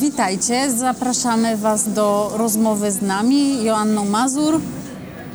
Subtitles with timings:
[0.00, 4.60] Witajcie, zapraszamy Was do rozmowy z nami, Joanną Mazur,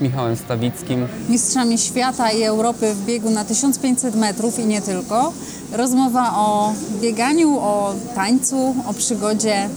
[0.01, 1.07] Michałem Stawickim.
[1.29, 5.33] mistrzami świata i Europy w biegu na 1500 metrów i nie tylko.
[5.71, 9.69] Rozmowa o bieganiu, o tańcu, o przygodzie.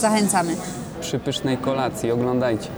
[0.00, 0.56] Zachęcamy.
[1.00, 2.68] Przy pysznej kolacji, oglądajcie.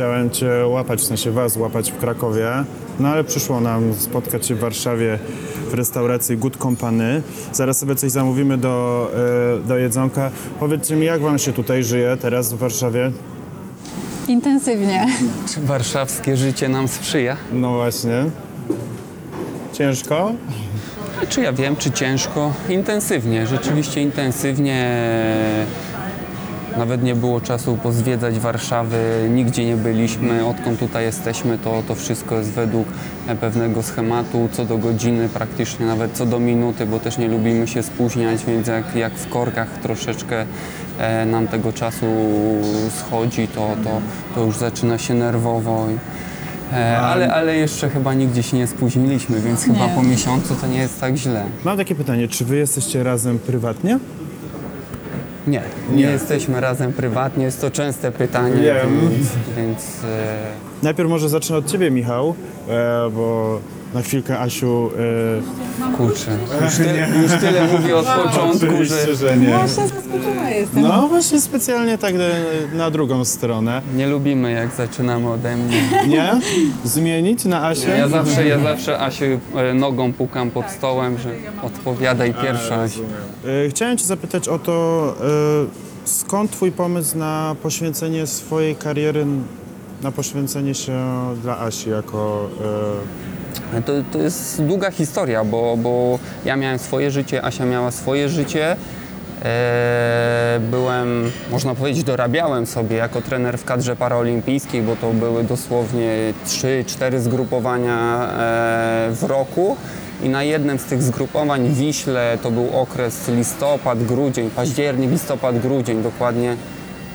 [0.00, 2.50] Chciałem Cię łapać, w sensie Was łapać w Krakowie,
[3.00, 5.18] no ale przyszło nam spotkać się w Warszawie
[5.70, 7.22] w restauracji Good Company.
[7.52, 9.10] Zaraz sobie coś zamówimy do,
[9.64, 10.30] e, do jedzonka.
[10.60, 13.12] Powiedzcie mi, jak Wam się tutaj żyje teraz w Warszawie?
[14.28, 15.06] Intensywnie.
[15.54, 17.36] Czy warszawskie życie nam sprzyja?
[17.52, 18.24] No właśnie.
[19.72, 20.32] Ciężko?
[21.28, 22.52] Czy ja wiem, czy ciężko?
[22.68, 24.96] Intensywnie, rzeczywiście intensywnie.
[26.78, 30.46] Nawet nie było czasu pozwiedzać Warszawy, nigdzie nie byliśmy.
[30.46, 32.86] Odkąd tutaj jesteśmy, to, to wszystko jest według
[33.26, 37.68] e, pewnego schematu, co do godziny, praktycznie nawet co do minuty, bo też nie lubimy
[37.68, 40.44] się spóźniać, więc jak, jak w korkach troszeczkę
[40.98, 42.06] e, nam tego czasu
[42.98, 43.90] schodzi, to, to,
[44.34, 45.86] to już zaczyna się nerwowo.
[45.90, 45.94] I,
[46.76, 49.94] e, ale, ale jeszcze chyba nigdzie się nie spóźniliśmy, więc chyba Nie.
[49.94, 51.44] po miesiącu to nie jest tak źle.
[51.64, 53.98] Mam takie pytanie, czy Wy jesteście razem prywatnie?
[55.46, 59.00] Nie, nie, jesteśmy razem prywatnie, jest to częste pytanie, Wiem.
[59.00, 60.36] więc, więc e,
[60.82, 62.34] Najpierw może zacznę od Ciebie, Michał,
[62.68, 63.60] e, bo
[63.94, 64.90] na chwilkę Asiu...
[65.90, 69.68] E, kurczę, już tyle, już tyle mówię od początku, że oczywiście, że nie.
[69.68, 70.82] zaskoczona jestem.
[70.82, 73.82] No właśnie specjalnie tak e, na drugą stronę.
[73.96, 75.82] nie lubimy jak zaczynamy ode mnie.
[76.08, 76.30] Nie?
[76.84, 77.88] Zmienić na Asię?
[77.88, 79.24] Ja zawsze, ja zawsze Asiu
[79.54, 81.30] e, nogą pukam pod stołem, że
[81.62, 82.82] odpowiadaj pierwsza.
[82.82, 83.00] Asiu.
[83.66, 89.26] E, Chciałem Cię zapytać o to, e, skąd Twój pomysł na poświęcenie swojej kariery,
[90.02, 90.98] na poświęcenie się
[91.42, 92.50] dla Asi jako...
[93.86, 98.76] To, to jest długa historia, bo, bo ja miałem swoje życie, Asia miała swoje życie.
[99.44, 106.10] E, byłem, można powiedzieć, dorabiałem sobie jako trener w kadrze paraolimpijskiej, bo to były dosłownie
[106.46, 109.76] 3-4 zgrupowania e, w roku.
[110.22, 115.58] I na jednym z tych zgrupowań w Wiśle to był okres listopad, grudzień, październik, listopad,
[115.58, 116.56] grudzień, dokładnie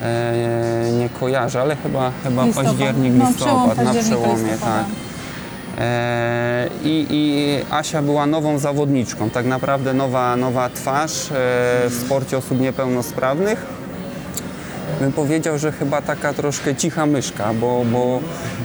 [0.01, 2.69] e, nie kojarzę, ale chyba, chyba Listopad.
[2.71, 4.77] październik, No, listopad, przełom na przełomie, listopada.
[4.77, 4.85] tak.
[5.77, 11.35] E, I, I Asia była nową zawodniczką, tak naprawdę nowa, nowa twarz e,
[11.89, 13.65] w sporcie osób niepełnosprawnych.
[14.99, 18.19] Bym powiedział, że chyba taka troszkę cicha myszka, bo, bo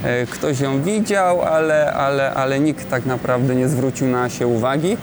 [0.04, 4.97] e, ktoś ją widział, ale, ale, ale nikt tak naprawdę nie zwrócił na Asię uwagi.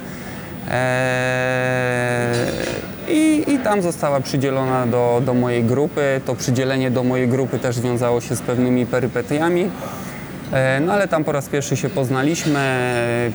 [3.10, 6.22] I, I tam została przydzielona do, do mojej grupy.
[6.26, 9.70] To przydzielenie do mojej grupy też wiązało się z pewnymi perypetiami.
[10.52, 12.60] E, No ale tam po raz pierwszy się poznaliśmy,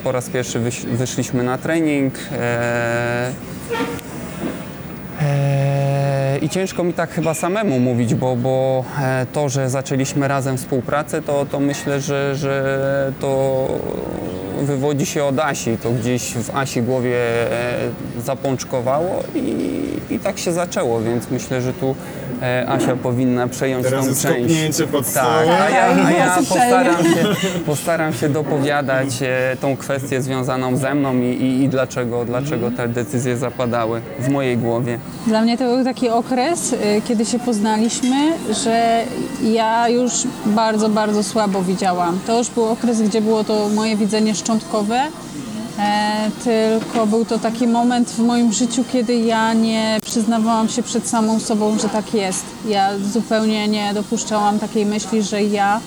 [0.05, 2.15] po raz pierwszy wyszliśmy na trening.
[2.33, 3.31] E,
[5.22, 8.84] e, I ciężko mi tak chyba samemu mówić, bo, bo
[9.33, 13.67] to, że zaczęliśmy razem współpracę, to, to myślę, że, że to
[14.62, 15.78] wywodzi się od Asi.
[15.83, 21.73] To gdzieś w Asi głowie e, zapączkowało i, i tak się zaczęło, więc myślę, że
[21.73, 21.95] tu
[22.43, 24.83] e, Asia powinna przejąć Teraz tą jest część.
[24.93, 27.25] pod Tak, a ja, a ja postaram, się,
[27.67, 32.89] postaram się dopowiadać e, tą kwestię związaną ze mną i, i, i dlaczego, dlaczego te
[32.89, 34.99] decyzje zapadały w mojej głowie.
[35.27, 36.75] Dla mnie to był taki okres,
[37.09, 38.33] kiedy się poznaliśmy,
[38.65, 39.03] że
[39.43, 40.12] ja już
[40.47, 42.19] bardzo, bardzo słabo widziałam.
[42.27, 44.52] To już był okres, gdzie było to moje widzenie szczątkowe,
[45.79, 51.09] e, tylko był to taki moment w moim życiu, kiedy ja nie przyznawałam się przed
[51.09, 52.45] samą sobą, że tak jest.
[52.69, 55.81] Ja zupełnie nie dopuszczałam takiej myśli, że ja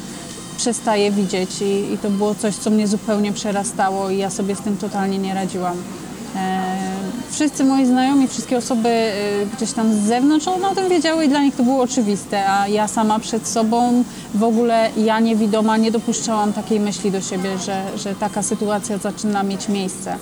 [0.57, 4.61] przestaję widzieć i, i to było coś, co mnie zupełnie przerastało i ja sobie z
[4.61, 5.77] tym totalnie nie radziłam.
[7.35, 9.13] Wszyscy moi znajomi, wszystkie osoby e,
[9.55, 12.67] gdzieś tam z zewnątrz, one o tym wiedziały i dla nich to było oczywiste, a
[12.67, 14.03] ja sama przed sobą
[14.33, 19.43] w ogóle ja niewidoma nie dopuszczałam takiej myśli do siebie, że, że taka sytuacja zaczyna
[19.43, 20.17] mieć miejsce.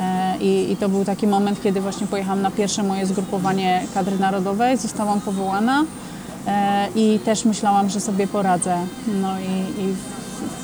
[0.00, 4.18] E, I, I to był taki moment, kiedy właśnie pojechałam na pierwsze moje zgrupowanie kadry
[4.18, 5.84] narodowej, zostałam powołana
[6.46, 8.76] e, i też myślałam, że sobie poradzę.
[9.22, 9.94] No i, i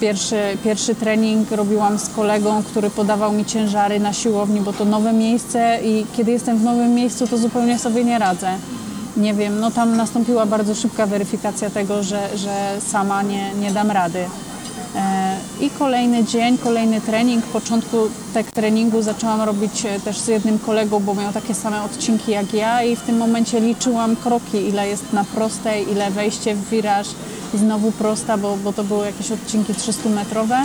[0.02, 5.12] Pierwszy, pierwszy trening robiłam z kolegą, który podawał mi ciężary na siłowni, bo to nowe
[5.12, 8.56] miejsce i kiedy jestem w nowym miejscu, to zupełnie sobie nie radzę.
[9.16, 13.90] Nie wiem, no tam nastąpiła bardzo szybka weryfikacja tego, że, że sama nie, nie dam
[13.90, 14.25] rady.
[14.96, 17.44] E, I kolejny dzień, kolejny trening.
[17.44, 17.96] Początku
[18.34, 22.55] tego treningu zaczęłam robić e, też z jednym kolegą, bo miał takie same odcinki jak
[22.55, 27.08] ja i w tym momencie liczyłam kroki, ile jest na prostej, ile wejście w wiraż
[27.54, 30.56] i znowu prosta, bo, bo to były jakieś odcinki 300-metrowe.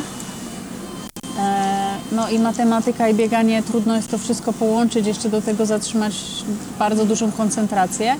[1.39, 6.16] E, No i matematyka i bieganie, trudno jest to wszystko połączyć, jeszcze do tego zatrzymać
[6.80, 8.16] bardzo dużą koncentrację.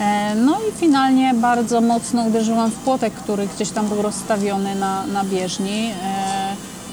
[0.00, 5.06] E, No i finalnie bardzo mocno uderzyłam w płotek, który gdzieś tam był rozstawiony na,
[5.06, 5.90] na bieżni.
[5.90, 5.92] E,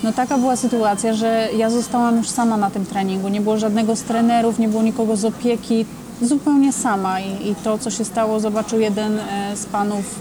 [0.03, 3.27] No taka była sytuacja, że ja zostałam już sama na tym treningu.
[3.29, 5.85] Nie było żadnego z trenerów, nie było nikogo z opieki,
[6.21, 7.19] zupełnie sama.
[7.19, 9.19] I, i to, co się stało, zobaczył jeden
[9.55, 10.19] z panów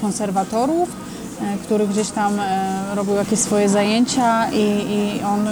[0.00, 4.62] konserwatorów e, który gdzieś tam e, robił jakieś swoje zajęcia i,
[4.92, 5.48] i on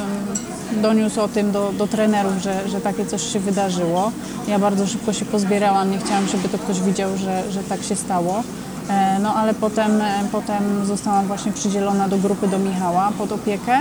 [0.83, 4.13] doniósł o tym do, do trenerów, że, że takie coś się wydarzyło.
[4.49, 7.97] Ja bardzo szybko się pozbierałam, nie chciałam, żeby to ktoś widział, że, że tak się
[7.97, 8.43] stało.
[8.89, 13.73] E, No ale potem, e, potem zostałam właśnie przydzielona do grupy do Michała pod opiekę.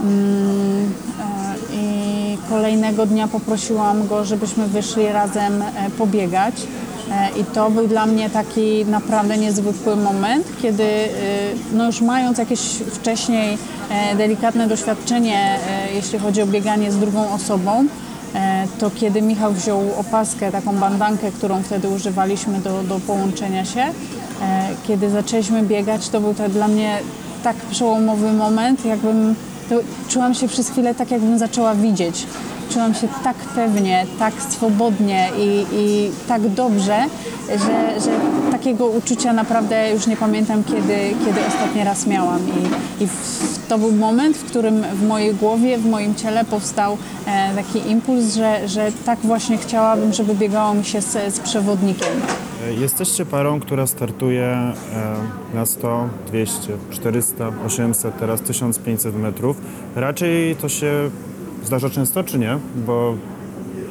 [0.00, 6.54] Mm, e, I kolejnego dnia poprosiłam go, żebyśmy wyszli razem e, pobiegać.
[7.10, 11.08] E, I to był dla mnie taki naprawdę niezwykły moment, kiedy e,
[11.72, 12.60] no już mając jakieś
[12.92, 13.58] wcześniej
[13.90, 15.58] e, delikatne doświadczenie,
[15.94, 17.86] jeśli chodzi o bieganie z drugą osobą,
[18.78, 23.84] to kiedy Michał wziął opaskę, taką bandankę, którą wtedy używaliśmy do, do połączenia się,
[24.86, 26.98] kiedy zaczęliśmy biegać, to był to dla mnie
[27.42, 29.34] tak przełomowy moment, jakbym
[29.68, 29.74] to
[30.08, 32.26] czułam się przez chwilę tak, jakbym zaczęła widzieć.
[32.70, 36.96] Czułam się tak pewnie, tak swobodnie i, i tak dobrze,
[37.48, 38.10] że, że
[38.50, 42.40] takiego uczucia naprawdę już nie pamiętam, kiedy, kiedy ostatni raz miałam.
[42.48, 46.96] I, i w, to był moment, w którym w mojej głowie, w moim ciele powstał
[47.26, 52.12] e, taki impuls, że, że tak właśnie chciałabym, żeby biegało mi się z, z przewodnikiem.
[52.68, 54.74] E, Jesteście parą, która startuje e,
[55.54, 59.56] na 100, 200, 400, 800, teraz 1500 metrów.
[59.96, 61.10] Raczej to się
[61.64, 62.58] zdarza często, czy nie?
[62.86, 63.14] Bo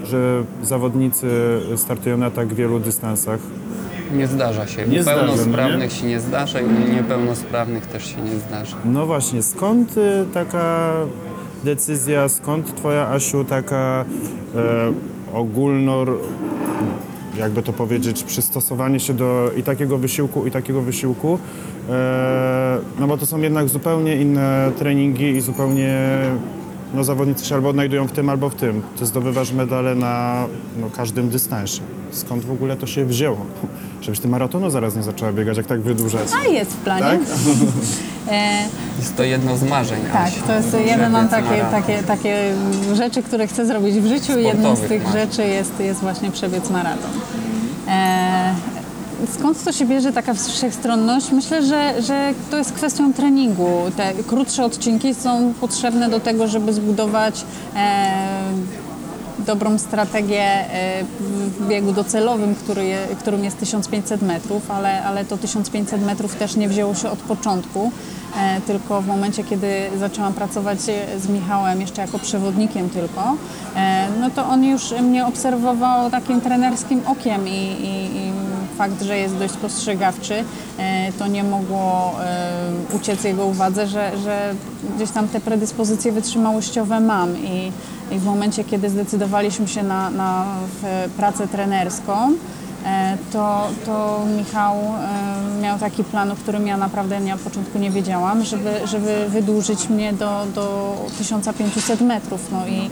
[0.05, 1.27] że zawodnicy
[1.75, 3.39] startują na tak wielu dystansach.
[4.13, 4.87] Nie zdarza się.
[4.87, 8.77] Nie no pełnosprawnych się nie zdarza i niepełnosprawnych też się nie zdarza.
[8.85, 10.93] No właśnie, skąd y, taka
[11.63, 14.05] decyzja, skąd twoja Asiu taka
[14.55, 14.93] e,
[15.33, 16.05] ogólno,
[17.37, 21.39] jakby to powiedzieć, przystosowanie się do i takiego wysiłku, i takiego wysiłku?
[21.89, 26.19] E, no bo to są jednak zupełnie inne treningi i zupełnie
[26.93, 28.81] no, zawodnicy się albo odnajdują w tym, albo w tym.
[28.99, 30.45] Ty zdobywasz medale na
[30.81, 31.81] no, każdym dystansie.
[32.11, 33.37] Skąd w ogóle to się wzięło?
[34.01, 36.27] Żebyś ty maratonu zaraz nie zaczęła biegać, jak tak wydłużać.
[36.43, 37.01] A jest w planie.
[37.01, 37.19] Tak?
[38.31, 38.65] E,
[38.99, 39.99] Jest to jedno z marzeń.
[40.13, 40.41] Tak, Asi.
[40.41, 41.71] to jest jeden mam takie, maraton.
[41.71, 42.53] takie, takie
[42.93, 45.21] rzeczy, które chcę zrobić w życiu i jedną z Sportowych tych marzeń.
[45.21, 47.11] rzeczy jest, jest właśnie przebiec maraton.
[47.87, 48.22] E,
[49.27, 51.31] skąd to się bierze taka wszechstronność?
[51.31, 53.77] Myślę, że, że to jest kwestią treningu.
[53.97, 58.07] Te krótsze odcinki są potrzebne do tego, żeby zbudować e,
[59.39, 61.03] dobrą strategię e,
[61.59, 66.55] w biegu docelowym, który je, którym jest 1500 metrów, ale, ale to 1500 metrów też
[66.55, 67.91] nie wzięło się od początku,
[68.37, 69.67] e, tylko w momencie, kiedy
[69.99, 70.81] zaczęłam pracować
[71.17, 73.35] z Michałem jeszcze jako przewodnikiem tylko,
[73.75, 78.42] e, no to on już mnie obserwował takim trenerskim okiem i, i, i
[78.77, 80.43] fakt, że jest dość spostrzegawczy,
[80.77, 84.55] e, to nie mogło e, uciec jego uwadze, że, że
[84.95, 87.71] gdzieś tam te predyspozycje wytrzymałościowe mam i,
[88.11, 90.45] i w momencie, kiedy zdecydowaliśmy się na, na
[91.17, 92.13] pracę trenerską,
[92.85, 94.75] e, to, to Michał
[95.61, 100.13] miał taki plan, o którym ja naprawdę od początku nie wiedziałam, żeby, żeby wydłużyć mnie
[100.13, 102.51] do, do 1500 metrów.
[102.51, 102.89] No i,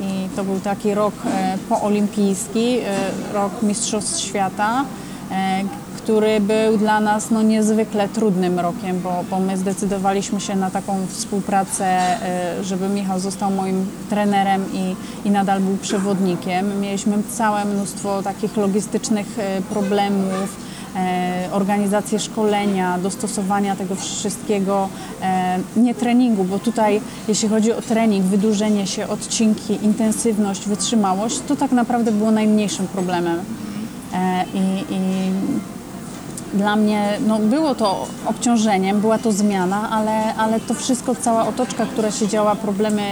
[0.00, 2.84] I to był taki rok e, poolimpijski, e,
[3.32, 4.84] rok Mistrzostw Świata,
[5.30, 5.64] e,
[5.96, 11.06] który był dla nas no, niezwykle trudnym rokiem, bo, bo my zdecydowaliśmy się na taką
[11.06, 14.96] współpracę, e, żeby Michał został moim trenerem i,
[15.28, 16.80] i nadal był przewodnikiem.
[16.80, 20.67] Mieliśmy całe mnóstwo takich logistycznych e, problemów, e,
[21.52, 24.88] organizację szkolenia, dostosowania tego wszystkiego,
[25.22, 31.56] e, nie treningu, bo tutaj jeśli chodzi o trening, wydłużenie się, odcinki, intensywność, wytrzymałość, to
[31.56, 33.40] tak naprawdę było najmniejszym problemem.
[34.14, 34.98] E, i, i
[36.54, 41.86] dla mnie no, było to obciążeniem, była to zmiana, ale, ale to wszystko, cała otoczka,
[41.86, 43.02] która się działa, problemy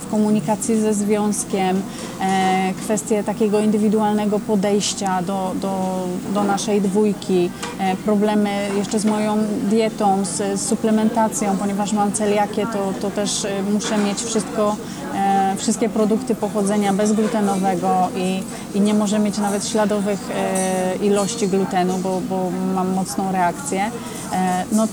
[0.00, 1.82] w komunikacji ze związkiem,
[2.20, 9.36] e, kwestie takiego indywidualnego podejścia do, do, do naszej dwójki, e, problemy jeszcze z moją
[9.70, 14.76] dietą, z, z suplementacją, ponieważ mam celiakię, to, to też e, muszę mieć wszystko
[15.14, 18.42] e, wszystkie produkty pochodzenia bezglutenowego i,
[18.78, 23.90] i nie może mieć nawet śladowych e, ilości glutenu, bo, bo mam mocną reakcję.
[24.32, 24.88] E, no,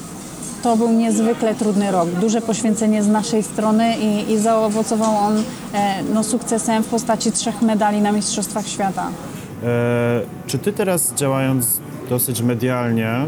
[0.64, 2.10] to był niezwykle trudny rok.
[2.10, 5.38] Duże poświęcenie z naszej strony i, i zaowocował on
[5.74, 9.08] e, no, sukcesem w postaci trzech medali na Mistrzostwach Świata.
[10.48, 13.26] Czy ty teraz działając dosyć medialnie,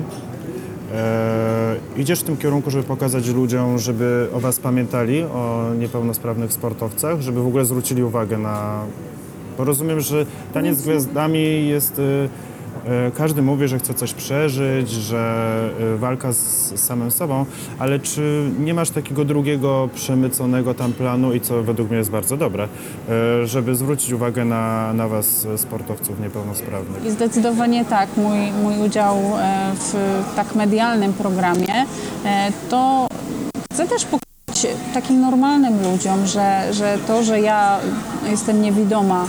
[0.93, 7.21] e, idziesz w tym kierunku, żeby pokazać ludziom, żeby o was pamiętali, o niepełnosprawnych sportowcach,
[7.21, 8.81] żeby w ogóle zwrócili uwagę na...
[9.57, 11.99] Bo rozumiem, że taniec z gwiazdami jest...
[11.99, 12.52] e,
[13.17, 15.53] Każdy mówi, że chce coś przeżyć, że
[15.93, 17.45] e, walka z samym sobą,
[17.79, 22.37] ale czy nie masz takiego drugiego przemyconego tam planu i co według mnie jest bardzo
[22.37, 27.05] dobre, e, żeby zwrócić uwagę na, na was, e, sportowców niepełnosprawnych?
[27.05, 29.95] I zdecydowanie tak, mój, mój udział e, w
[30.35, 31.85] tak medialnym programie
[32.25, 33.07] e, to
[33.73, 34.23] chcę też pokazać
[34.93, 37.79] takim normalnym ludziom, że, że to, że ja
[38.29, 39.25] jestem niewidoma,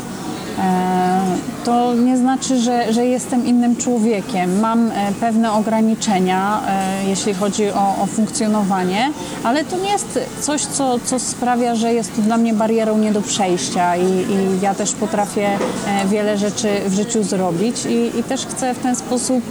[0.58, 4.60] e, to nie znaczy, że, że jestem innym człowiekiem.
[4.60, 9.10] Mam e, pewne ograniczenia, e, jeśli chodzi o, o funkcjonowanie,
[9.44, 13.12] ale to nie jest coś, co, co sprawia, że jest to dla mnie barierą nie
[13.12, 18.22] do przejścia i, i ja też potrafię e, wiele rzeczy w życiu zrobić i, i
[18.22, 19.44] też chcę w ten sposób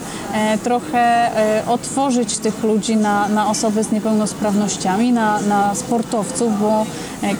[0.63, 1.31] trochę
[1.67, 6.85] otworzyć tych ludzi na, na osoby z niepełnosprawnościami, na, na sportowców, bo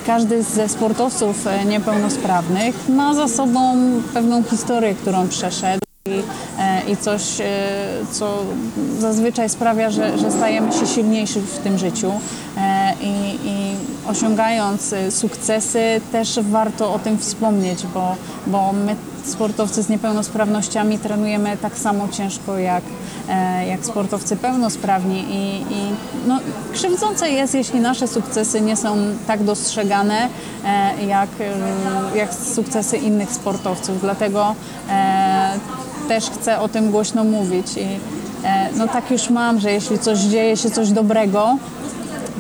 [0.06, 3.76] każdy ze sportowców niepełnosprawnych ma za sobą
[4.14, 4.63] pewną historię,
[5.02, 5.84] którą przeszedł.
[6.06, 6.24] I,
[6.60, 7.46] e, I coś, e,
[8.12, 8.44] co
[9.00, 12.12] zazwyczaj sprawia, że, że stajemy się silniejsi w tym życiu.
[12.58, 13.73] E, I, i
[14.08, 18.16] osiągając e, sukcesy, też warto o tym wspomnieć, bo,
[18.48, 22.84] bo my, sportowcy z niepełnosprawnościami, trenujemy tak samo ciężko jak,
[23.30, 25.26] e, jak sportowcy pełnosprawni.
[25.30, 25.96] I, i
[26.28, 26.40] no,
[26.74, 30.30] krzywdzące jest, jeśli nasze sukcesy nie są tak dostrzegane
[30.66, 31.30] e, jak,
[32.14, 34.02] e, jak sukcesy innych sportowców.
[34.02, 34.56] Dlatego
[34.90, 35.60] e,
[36.08, 37.68] też chcę o tym głośno mówić.
[37.78, 37.88] I
[38.78, 41.58] no tak już mam, że jeśli coś dzieje się coś dobrego,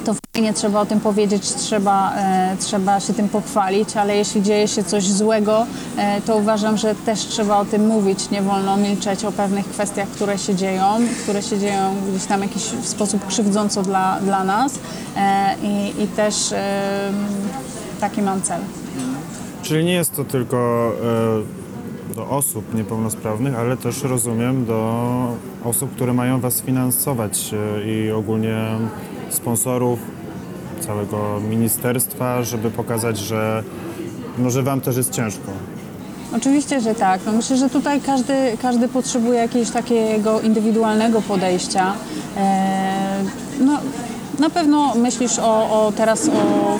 [0.03, 4.67] to fajnie trzeba o tym powiedzieć, trzeba, e, trzeba się tym pochwalić, ale jeśli dzieje
[4.67, 5.65] się coś złego,
[5.97, 8.29] e, to uważam, że też trzeba o tym mówić.
[8.29, 10.83] Nie wolno milczeć o pewnych kwestiach, które się dzieją,
[11.23, 14.79] które się dzieją gdzieś tam jakiś w sposób krzywdząco dla, dla nas
[15.17, 17.11] e, i, i też e,
[17.99, 18.61] taki mam cel.
[19.61, 20.91] Czyli nie jest to tylko
[22.11, 28.11] e, do osób niepełnosprawnych, ale też rozumiem do osób, które mają was finansować e, i
[28.11, 28.57] ogólnie
[29.33, 29.99] sponsorów
[30.79, 33.63] całego ministerstwa, żeby pokazać, że,
[34.37, 35.51] no, że wam też jest ciężko.
[36.35, 37.21] Oczywiście, że tak.
[37.25, 41.93] No myślę, że tutaj każdy, każdy potrzebuje jakiegoś takiego indywidualnego podejścia.
[42.37, 43.23] E,
[43.59, 43.79] no,
[44.39, 46.79] na pewno myślisz o, o teraz o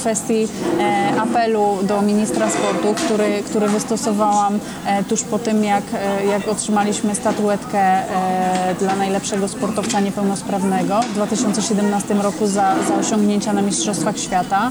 [0.00, 0.48] kwestii
[0.80, 6.48] e, apelu do ministra sportu, który, który wystosowałam e, tuż po tym, jak, e, jak
[6.48, 14.18] otrzymaliśmy statuetkę e, dla najlepszego sportowca niepełnosprawnego w 2017 roku za, za osiągnięcia na Mistrzostwach
[14.18, 14.70] Świata.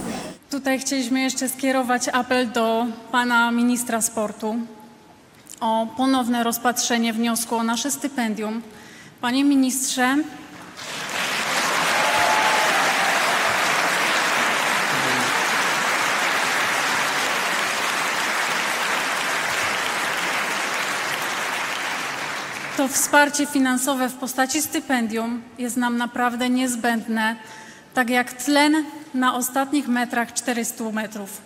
[0.50, 4.56] Tutaj chcieliśmy jeszcze skierować apel do pana ministra sportu
[5.60, 8.62] o ponowne rozpatrzenie wniosku o nasze stypendium.
[9.22, 10.16] Panie ministrze,
[22.88, 27.36] to wsparcie finansowe w postaci stypendium jest nam naprawdę niezbędne,
[27.94, 28.74] tak jak tlen
[29.14, 31.42] na ostatnich metrach 400 metrów.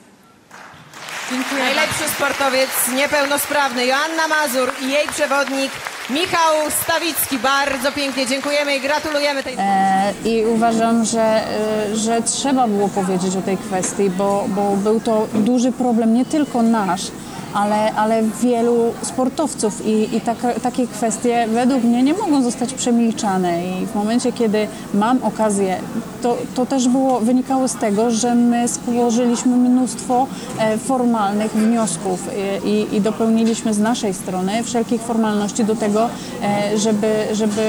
[1.32, 1.76] Dziękuję bardzo.
[1.76, 5.72] Najlepszy sportowiec niepełnosprawny Joanna Mazur i jej przewodnik
[6.10, 7.40] Michał Stawicki.
[7.40, 13.36] Bardzo pięknie dziękujemy i gratulujemy tej E, I uważam, że, e, że trzeba było powiedzieć
[13.36, 17.12] o tej kwestii, bo, bo był to duży problem nie tylko nasz,
[17.54, 23.66] ale, ale wielu sportowców i, i taka, takie kwestie według mnie nie mogą zostać przemilczane
[23.66, 25.78] i w momencie, kiedy mam okazję,
[26.22, 30.28] to, to też było, wynikało z tego, że my społożyliśmy mnóstwo
[30.60, 32.30] e, formalnych wniosków
[32.66, 36.10] i, i, i dopełniliśmy z naszej strony wszelkich formalności do tego,
[36.44, 37.62] e, żeby, żeby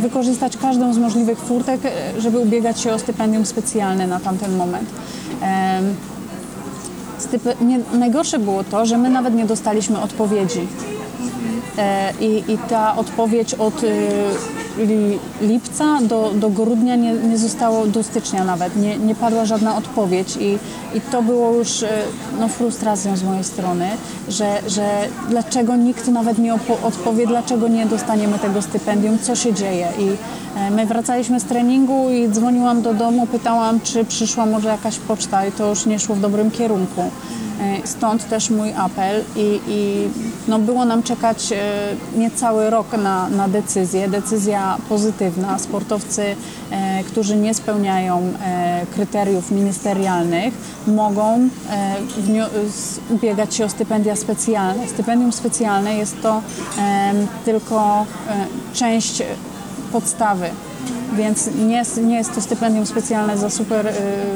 [0.00, 4.88] wykorzystać każdą z możliwych furtek, e, żeby ubiegać się o stypendium specjalne na tamten moment.
[7.92, 10.60] Najgorsze było to, że my nawet nie dostaliśmy odpowiedzi.
[11.78, 13.82] E, I, I ta odpowiedź od
[14.78, 19.76] li, lipca do, do grudnia nie, nie zostało, do stycznia nawet, nie, nie padła żadna
[19.76, 20.58] odpowiedź i,
[20.96, 21.88] i to było już e,
[22.40, 23.88] no, frustracją z mojej strony,
[24.28, 29.88] że, że dlaczego nikt nawet nie odpowie, dlaczego nie dostaniemy tego stypendium, co się dzieje.
[29.98, 30.08] I
[30.58, 35.46] e, my wracaliśmy z treningu i dzwoniłam do domu, pytałam, czy przyszła może jakaś poczta
[35.46, 37.10] i to już nie szło w dobrym kierunku.
[37.60, 40.08] E, Stąd też mój apel i, i
[40.48, 41.56] no było nam czekać e,
[42.18, 44.08] niecały rok na, na decyzję.
[44.08, 45.58] Decyzja pozytywna.
[45.58, 46.36] Sportowcy,
[46.70, 48.32] e, którzy nie spełniają
[48.94, 50.54] kryteriów ministerialnych,
[50.86, 51.48] mogą
[53.10, 54.88] ubiegać się o stypendia specjalne.
[54.88, 56.42] Stypendium specjalne jest to
[57.44, 58.06] tylko
[58.74, 59.22] część
[59.92, 60.50] podstawy.
[61.16, 63.92] Więc nie jest, nie jest to stypendium specjalne za super y,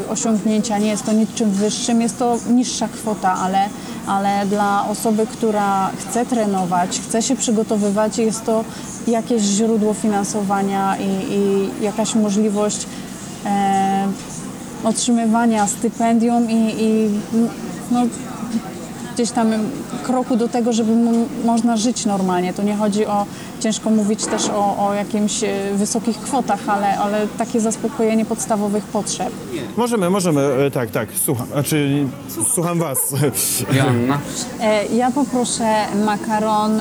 [0.08, 3.68] osiągnięcia, nie jest to niczym wyższym, jest to niższa kwota, ale,
[4.06, 8.64] ale dla osoby, która chce trenować, chce się przygotowywać, jest to
[9.06, 12.86] jakieś źródło finansowania i, i jakaś możliwość
[13.46, 14.08] e,
[14.84, 17.10] otrzymywania stypendium i, i
[17.90, 18.00] no,
[19.20, 19.52] gdzieś tam
[20.02, 21.12] kroku do tego, żeby mu,
[21.44, 22.52] można żyć normalnie.
[22.52, 23.26] To nie chodzi o,
[23.60, 29.30] ciężko mówić też o, o jakimś e, wysokich kwotach, ale, ale takie zaspokojenie podstawowych potrzeb.
[29.76, 32.06] Możemy, możemy, e, tak, tak, słucham, znaczy
[32.54, 32.98] słucham was.
[33.76, 34.18] Joanna?
[34.60, 35.74] E, Ja poproszę
[36.04, 36.80] makaron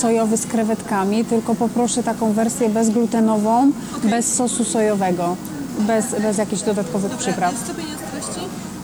[0.00, 3.72] sojowy z krewetkami, tylko poproszę taką wersję bezglutenową,
[4.04, 5.36] bez sosu sojowego,
[5.80, 7.54] bez, bez jakichś dodatkowych przypraw.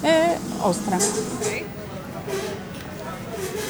[0.04, 0.26] E,
[0.62, 0.98] ostra.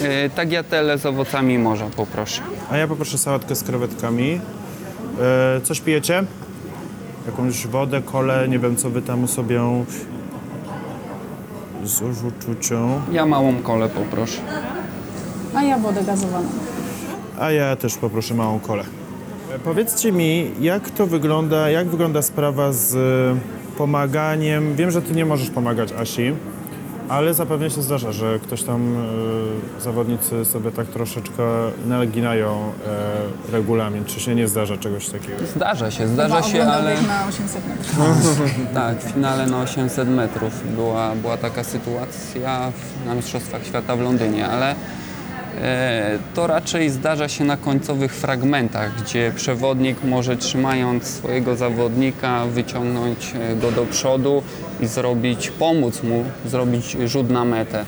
[0.02, 2.42] E, Tagliatelle z owocami morza poproszę.
[2.70, 4.40] A ja poproszę sałatkę z krewetkami.
[5.56, 6.24] E, coś pijecie?
[7.26, 9.60] Jakąś wodę, kolę, nie wiem co wy tam sobie
[11.84, 13.00] z uczucią.
[13.12, 14.38] Ja małą kolę poproszę.
[15.54, 16.48] A ja wodę gazowaną.
[17.40, 18.84] A ja też poproszę małą kolę.
[19.54, 24.74] E, Powiedzcie mi, jak to wygląda, jak wygląda sprawa z e, pomaganiem?
[24.76, 26.32] Wiem, że ty nie możesz pomagać Asi,
[27.08, 28.96] ale zapewne się zdarza, że ktoś tam,
[29.78, 31.42] e, zawodnicy sobie tak troszeczkę
[31.86, 32.72] naginają
[33.48, 34.04] e, regulamin.
[34.04, 35.46] Czy się nie zdarza czegoś takiego?
[35.56, 36.96] Zdarza się, zdarza się, Oglądał ale...
[36.96, 38.40] bieg na 800 metrów.
[38.74, 44.00] Tak, w finale na 800 metrów była, była taka sytuacja w- na Mistrzostwach Świata w
[44.00, 44.74] Londynie, ale
[46.34, 53.56] to raczej zdarza się na końcowych fragmentach, gdzie przewodnik może trzymając swojego zawodnika wyciągnąć e,
[53.56, 54.42] go do przodu
[54.80, 57.84] i zrobić, pomóc mu zrobić rzut na metę.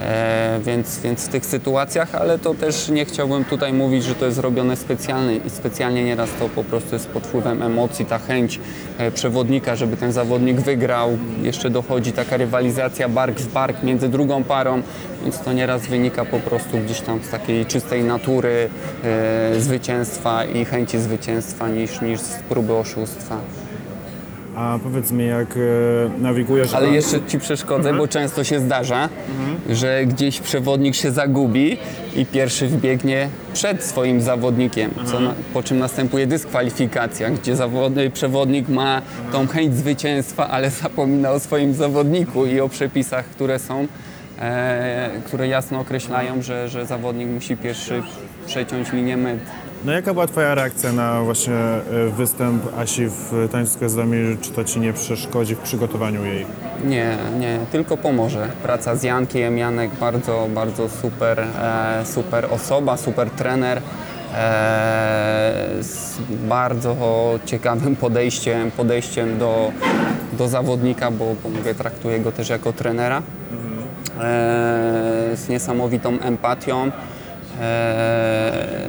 [0.00, 4.26] E, więc, więc w tych sytuacjach, ale to też nie chciałbym tutaj mówić, że to
[4.26, 8.60] jest robione specjalnie i specjalnie nieraz to po prostu jest pod wpływem emocji, ta chęć
[8.98, 11.18] e, przewodnika, żeby ten zawodnik wygrał.
[11.42, 14.82] Jeszcze dochodzi taka rywalizacja bark w bark między drugą parą,
[15.26, 18.68] więc to nieraz wynika po prostu gdzieś tam z takiej czystej natury
[19.04, 23.36] e, zwycięstwa i chęci zwycięstwa niż, niż z próby oszustwa.
[24.56, 26.74] A powiedz mi, jak e, nawigujesz...
[26.74, 29.08] Ale jeszcze ci przeszkodzę, bo często się zdarza,
[29.70, 31.78] że gdzieś przewodnik się zagubi
[32.16, 38.68] i pierwszy wbiegnie przed swoim zawodnikiem, co na, po czym następuje dyskwalifikacja, gdzie zawodny, przewodnik
[38.68, 43.86] ma tą chęć zwycięstwa, ale zapomina o swoim zawodniku i o przepisach, które są,
[45.26, 48.02] które jasno określają, że, że zawodnik musi pierwszy
[48.46, 49.40] przeciąć linię mety.
[49.84, 51.82] No jaka była twoja reakcja na właśnie e,
[52.16, 54.36] występ Asi w tańcu z?
[54.40, 56.46] Czy to ci nie przeszkodzi w przygotowaniu jej?
[56.84, 58.48] Nie, nie, tylko pomoże.
[58.62, 63.78] Praca z Jankiem, Janek bardzo, bardzo super, e, super osoba, super trener.
[63.78, 63.82] E,
[65.80, 66.18] z
[66.48, 66.96] bardzo
[67.44, 69.72] ciekawym podejściem, podejściem do,
[70.32, 73.22] do zawodnika, bo, bo mówię, traktuję go też jako trenera.
[74.20, 76.90] E, z niesamowitą empatią.
[77.60, 78.86] E,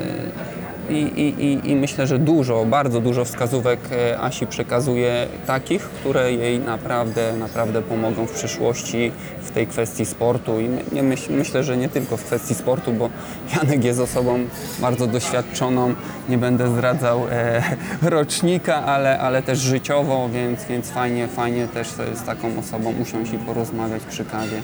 [0.90, 6.60] i, i, i, myślę, że dużo, bardzo dużo wskazówek e, Asi przekazuje takich, które jej
[6.60, 10.60] naprawdę, naprawdę pomogą w przyszłości w tej kwestii sportu.
[10.60, 13.10] I my, myśl, myślę, że nie tylko w kwestii sportu, bo
[13.56, 14.40] Janek jest osobą
[14.80, 15.94] bardzo doświadczoną,
[16.30, 17.62] nie będę zdradzał e,
[18.10, 23.38] rocznika, ale, ale też życiowo, więc, więc fajnie, fajnie też z taką osobą usiąść i
[23.38, 24.62] porozmawiać przy kawie.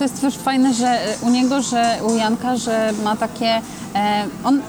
[0.00, 3.62] To jest też fajne, że u niego, że u Janka, że ma takie.
[3.94, 4.60] E, on,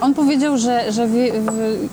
[0.00, 1.14] on powiedział, że, że w,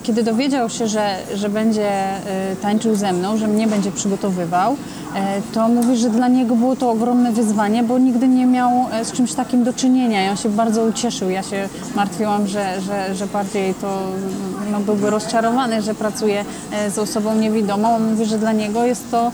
[0.03, 4.77] kiedy dowiedział się, że, że będzie e, tańczył ze mną, że mnie będzie przygotowywał,
[5.15, 9.05] e, to mówi, że dla niego było to ogromne wyzwanie, bo nigdy nie miał e,
[9.05, 11.29] z czymś takim do czynienia on się bardzo ucieszył.
[11.29, 13.99] Ja się martwiłam, że, że, że bardziej to
[14.71, 16.45] no, byłby rozczarowany, że pracuje
[16.89, 17.95] z osobą niewidomą.
[17.95, 19.31] On mówi, że dla niego jest to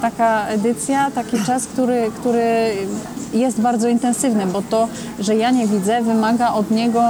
[0.00, 2.72] taka edycja, taki czas, który, który
[3.32, 7.02] jest bardzo intensywny, bo to, że ja nie widzę, wymaga od niego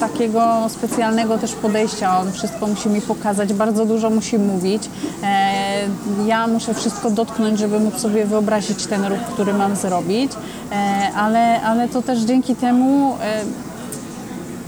[0.00, 2.18] takiego specjalnego też podejścia.
[2.18, 4.82] On wszystko musi mi pokazać, bardzo dużo musi mówić.
[5.22, 10.32] E, ja muszę wszystko dotknąć, żeby móc sobie wyobrazić ten ruch, który mam zrobić,
[10.72, 10.76] e,
[11.16, 13.44] ale, ale to też dzięki temu e,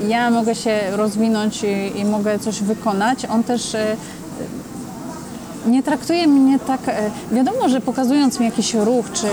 [0.08, 3.24] ja mogę się rozwinąć i, i mogę coś wykonać.
[3.24, 3.76] On też
[5.66, 6.81] nie traktuje mnie tak.
[6.88, 9.31] e, Wiadomo, że pokazując mi jakiś ruch czy e,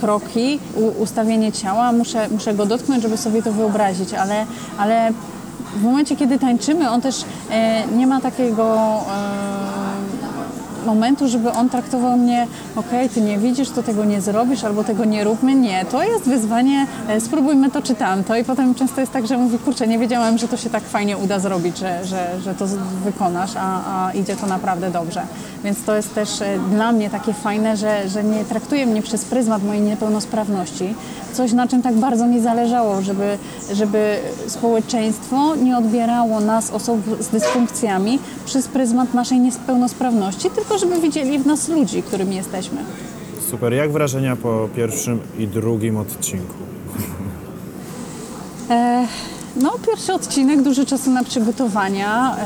[0.00, 0.58] kroki,
[0.98, 4.46] ustawienie ciała, muszę, muszę go dotknąć, żeby sobie to wyobrazić, ale,
[4.78, 5.12] ale
[5.76, 9.00] w momencie, kiedy tańczymy, on też e, nie ma takiego.
[10.86, 15.04] Momentu, żeby on traktował mnie, okej, ty nie widzisz, to tego nie zrobisz, albo tego
[15.04, 15.54] nie róbmy.
[15.54, 18.36] Nie, to jest wyzwanie, e, spróbujmy to czy tamto.
[18.36, 21.16] I potem często jest tak, że mówi, kurczę, nie wiedziałam, że to się tak fajnie
[21.16, 22.66] uda zrobić, że, że, że to
[23.04, 25.22] wykonasz, a, a idzie to naprawdę dobrze.
[25.64, 29.24] Więc to jest też e, dla mnie takie fajne, że, że nie traktuje mnie przez
[29.24, 30.94] pryzmat mojej niepełnosprawności.
[31.32, 33.38] Coś, na czym tak bardzo mi zależało, żeby,
[33.72, 41.38] żeby społeczeństwo nie odbierało nas, osób z dysfunkcjami, przez pryzmat naszej niepełnosprawności, tylko żeby widzieli
[41.38, 42.78] w nas ludzi, którymi jesteśmy.
[43.50, 43.72] Super.
[43.72, 46.54] Jak wrażenia po pierwszym i drugim odcinku?
[48.70, 49.06] E,
[49.56, 52.36] no, pierwszy odcinek, dużo czasu na przygotowania.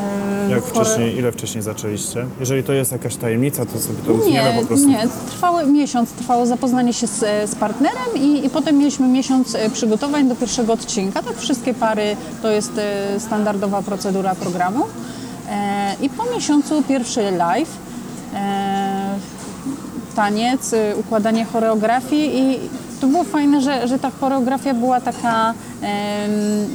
[0.47, 2.27] E, Jak chore- wcześniej, ile wcześniej zaczęliście?
[2.41, 4.89] Jeżeli to jest jakaś tajemnica, to sobie to utniemy Nie, po prostu.
[4.89, 9.71] nie, trwały miesiąc, trwało zapoznanie się z, z partnerem i, i potem mieliśmy miesiąc e,
[9.71, 11.23] przygotowań do pierwszego odcinka.
[11.23, 14.85] Tak, wszystkie pary to jest e, standardowa procedura programu.
[15.51, 17.69] E, I po miesiącu pierwszy live,
[20.15, 22.59] taniec, y, układanie choreografii i
[23.01, 25.55] to było fajne, że, że ta choreografia była taka,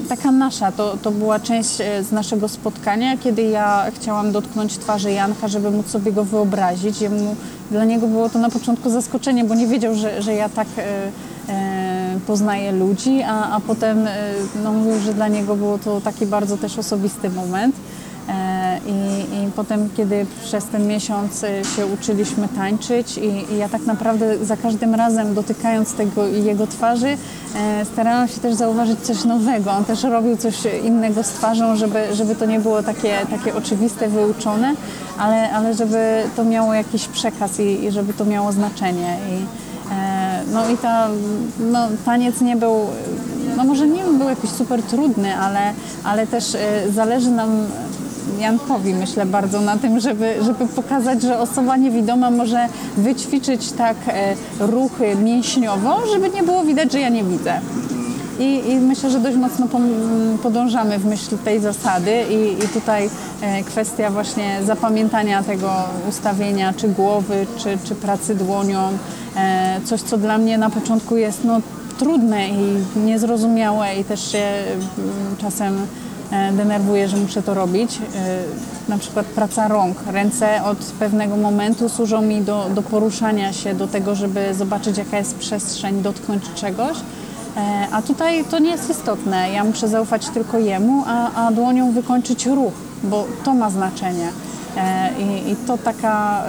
[0.09, 0.71] taka nasza.
[0.71, 5.71] To, to była część e, z naszego spotkania, kiedy ja chciałam dotknąć twarzy Janka, żeby
[5.71, 7.01] móc sobie go wyobrazić.
[7.01, 7.35] Jemu,
[7.71, 10.81] dla niego było to na początku zaskoczenie, bo nie wiedział, że, że ja tak e,
[11.49, 14.11] e, poznaję ludzi, a, a potem e,
[14.63, 17.75] no, mówił, że dla niego było to taki bardzo też osobisty moment.
[18.85, 18.91] I,
[19.43, 24.45] I potem, kiedy przez ten miesiąc e, się uczyliśmy tańczyć i, i ja tak naprawdę
[24.45, 29.71] za każdym razem dotykając tego i jego twarzy e, starałam się też zauważyć coś nowego.
[29.71, 34.09] On też robił coś innego z twarzą, żeby, żeby to nie było takie, takie oczywiste,
[34.09, 34.73] wyuczone,
[35.17, 39.17] ale, ale żeby to miało jakiś przekaz i, i żeby to miało znaczenie.
[39.29, 39.45] I,
[39.93, 41.07] e, no i ta,
[41.59, 42.75] no, taniec nie był,
[43.57, 47.49] no może nie był jakiś super trudny, ale, ale też e, zależy nam
[48.39, 54.35] Jankowi myślę bardzo na tym, żeby, żeby pokazać, że osoba niewidoma może wyćwiczyć tak e,
[54.59, 57.61] ruchy mięśniowo, żeby nie było widać, że ja nie widzę.
[58.39, 59.67] I, I myślę, że dość mocno
[60.43, 63.09] podążamy w myśl tej zasady i, i tutaj
[63.41, 65.71] e, kwestia właśnie zapamiętania tego
[66.09, 68.89] ustawienia, czy głowy, czy, czy pracy dłonią,
[69.35, 71.61] e, coś co dla mnie na początku jest no,
[71.99, 75.77] trudne i niezrozumiałe i też się mm, czasem
[76.33, 77.97] e, denerwuję, że muszę to robić.
[78.15, 79.97] E, Na przykład praca rąk.
[80.11, 85.17] Ręce od pewnego momentu służą mi do, do poruszania się, do tego, żeby zobaczyć jaka
[85.17, 86.97] jest przestrzeń, dotknąć czegoś.
[87.57, 89.51] E, A tutaj to nie jest istotne.
[89.51, 94.29] Ja muszę zaufać tylko jemu, a, a dłonią wykończyć ruch, bo to ma znaczenie.
[95.19, 96.43] I, i to taka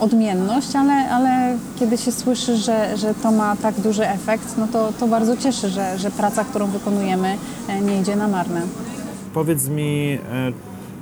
[0.00, 4.92] odmienność, ale, ale kiedy się słyszy, że, że to ma tak duży efekt, no to,
[5.00, 7.36] to bardzo cieszy, że, że praca, którą wykonujemy,
[7.82, 8.60] nie idzie na marne.
[9.34, 10.52] Powiedz mi, e,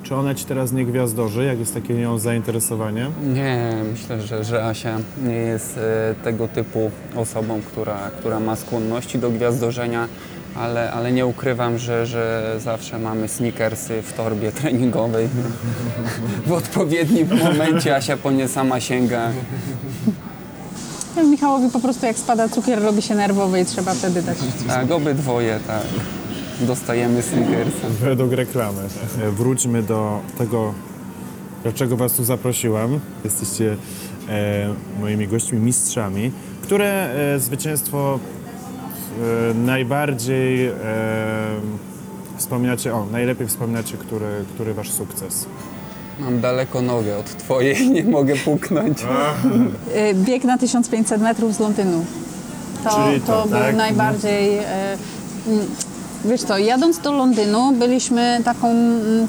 [0.02, 3.10] czy ona ci teraz nie gwiazdorzy, jak jest takie nią zainteresowanie?
[3.34, 9.18] Nie, myślę, że, że Asia nie jest e, tego typu osobą, która, która ma skłonności
[9.18, 10.08] do gwiazdorzenia,
[10.56, 15.28] ale, ale nie ukrywam, że, że zawsze mamy sneakersy w torbie treningowej.
[16.46, 19.30] W odpowiednim momencie Asia po nie sama sięga.
[21.30, 24.38] Michałowi po prostu jak spada cukier, robi się nerwowy i trzeba wtedy dać.
[24.68, 25.82] Tak, obydwoje, tak.
[26.60, 27.86] Dostajemy sneakersa.
[28.00, 28.82] Według reklamy.
[29.22, 30.74] E, Wróćmy do tego,
[31.62, 33.00] dlaczego was tu zaprosiłam.
[33.24, 33.76] Jesteście
[34.28, 38.18] e, moimi gośćmi, mistrzami, które e, zwycięstwo
[39.50, 40.72] e, najbardziej e,
[42.36, 45.46] wspominacie, o, najlepiej wspominacie, który, który wasz sukces.
[46.20, 48.98] Mam daleko nogę od twojej, nie mogę puknąć.
[49.96, 52.04] Y, Bieg na 1500 metrów z Londynu.
[52.84, 53.76] To, to, to był tak?
[53.76, 54.58] najbardziej.
[56.24, 58.74] Wiesz co, jadąc do Londynu byliśmy taką,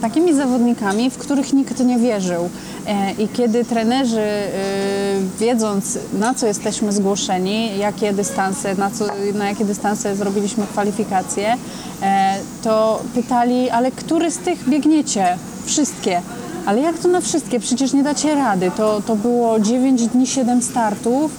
[0.01, 2.49] takimi zawodnikami, w których nikt nie wierzył.
[2.87, 9.49] E, I kiedy trenerzy, y, wiedząc na co jesteśmy zgłoszeni, jakie dystanse, na, co, na
[9.49, 11.57] jakie dystanse zrobiliśmy kwalifikacje,
[12.01, 15.37] e, to pytali, ale który z tych biegniecie?
[15.65, 16.21] Wszystkie.
[16.65, 17.59] Ale jak to na wszystkie?
[17.59, 18.71] Przecież nie dacie rady.
[18.77, 21.31] To, to było 9 dni, 7 startów,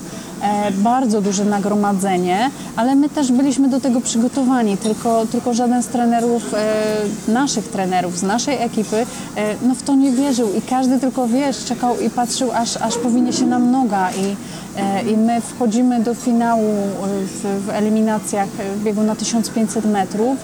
[0.73, 6.55] bardzo duże nagromadzenie, ale my też byliśmy do tego przygotowani, tylko, tylko żaden z trenerów,
[6.55, 8.97] e, naszych trenerów, z naszej ekipy,
[9.37, 10.49] e, no w to nie wierzył.
[10.55, 14.11] I każdy tylko, wiesz, czekał i patrzył, aż, aż powinie się nam noga.
[14.11, 14.37] I,
[14.81, 19.85] e, i my wchodzimy do finału e, w, w eliminacjach e, w biegu na 1500
[19.85, 20.37] metrów,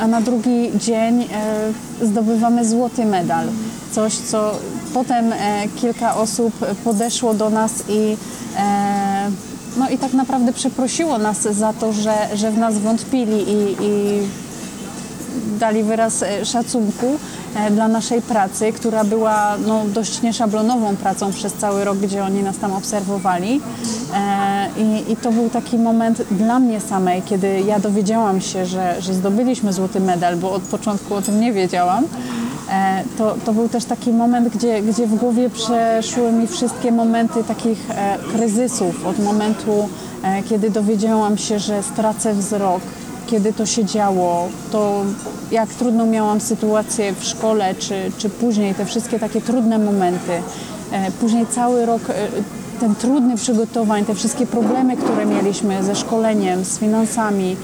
[0.00, 1.26] a na drugi dzień e,
[2.06, 3.46] zdobywamy złoty medal.
[3.92, 4.52] Coś, co
[4.94, 6.52] potem e, kilka osób
[6.84, 8.16] podeszło do nas i,
[8.56, 9.30] e,
[9.76, 14.20] no i tak naprawdę przeprosiło nas za to, że, że w nas wątpili i, i
[15.58, 17.06] dali wyraz e, szacunku
[17.70, 22.58] dla naszej pracy, która była no, dość nieszablonową pracą przez cały rok, gdzie oni nas
[22.58, 23.60] tam obserwowali.
[24.76, 29.14] I, I to był taki moment dla mnie samej, kiedy ja dowiedziałam się, że, że
[29.14, 32.04] zdobyliśmy złoty medal, bo od początku o tym nie wiedziałam.
[33.18, 37.90] To, to był też taki moment, gdzie, gdzie w głowie przeszły mi wszystkie momenty takich
[37.90, 39.06] e, kryzysów.
[39.06, 39.88] Od momentu,
[40.24, 42.80] e, kiedy dowiedziałam się, że stracę wzrok,
[43.26, 45.02] kiedy to się działo, to
[45.50, 50.32] jak trudną miałam sytuację w szkole, czy, czy później, te wszystkie takie trudne momenty.
[50.92, 52.02] E, Później cały rok
[52.80, 57.56] ten trudny przygotowań, te wszystkie problemy, które mieliśmy ze szkoleniem, z finansami,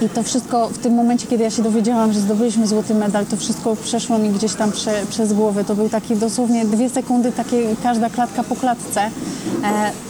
[0.00, 3.36] i to wszystko w tym momencie, kiedy ja się dowiedziałam, że zdobyliśmy złoty medal, to
[3.36, 5.64] wszystko przeszło mi gdzieś tam prze, przez głowę.
[5.64, 9.00] To był taki dosłownie dwie sekundy, takie każda klatka po klatce.
[9.00, 9.10] E,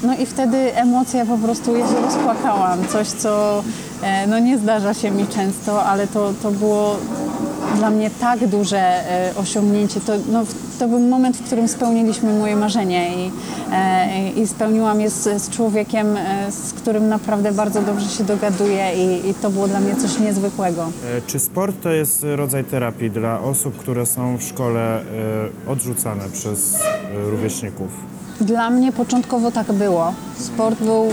[0.03, 2.89] no i wtedy emocja po prostu, ja się rozpłakałam.
[2.89, 3.63] Coś, co
[4.03, 6.97] e, no nie zdarza się mi często, ale to, to było
[7.75, 10.01] dla mnie tak duże e, osiągnięcie.
[10.01, 10.45] To, no,
[10.79, 13.31] to był moment, w którym spełniliśmy moje marzenie i,
[13.73, 18.93] e, i spełniłam je z, z człowiekiem, e, z którym naprawdę bardzo dobrze się dogaduję
[18.97, 20.89] i, i to było dla mnie coś niezwykłego.
[21.27, 25.01] Czy sport to jest rodzaj terapii dla osób, które są w szkole
[25.69, 26.79] odrzucane przez
[27.31, 27.89] rówieśników?
[28.41, 30.15] Dla mnie początkowo tak było.
[30.39, 31.09] Sport był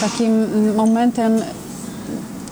[0.00, 1.40] takim momentem,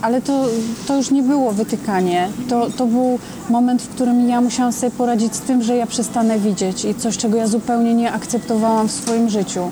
[0.02, 0.44] ale to,
[0.86, 2.28] to już nie było wytykanie.
[2.48, 3.18] To, to był
[3.50, 7.16] moment, w którym ja musiałam sobie poradzić z tym, że ja przestanę widzieć i coś,
[7.16, 9.70] czego ja zupełnie nie akceptowałam w swoim życiu.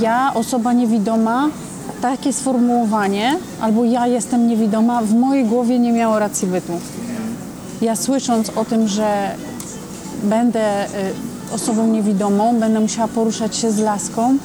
[0.00, 1.48] Ja, osoba niewidoma,
[2.02, 6.72] takie sformułowanie, albo ja jestem niewidoma, w mojej głowie nie miało racji bytu.
[7.80, 9.30] Ja słysząc o tym, że
[10.22, 10.88] będę y,
[11.54, 14.36] osobą niewidomą, będę musiała poruszać się z laską,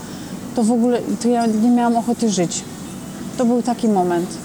[0.55, 2.63] to w ogóle to ja nie miałam ochoty żyć.
[3.37, 4.44] To był taki moment.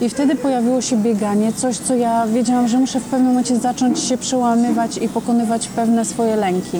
[0.00, 4.00] I wtedy pojawiło się bieganie, coś, co ja wiedziałam, że muszę w pewnym momencie zacząć
[4.00, 6.78] się przełamywać i pokonywać pewne swoje lęki.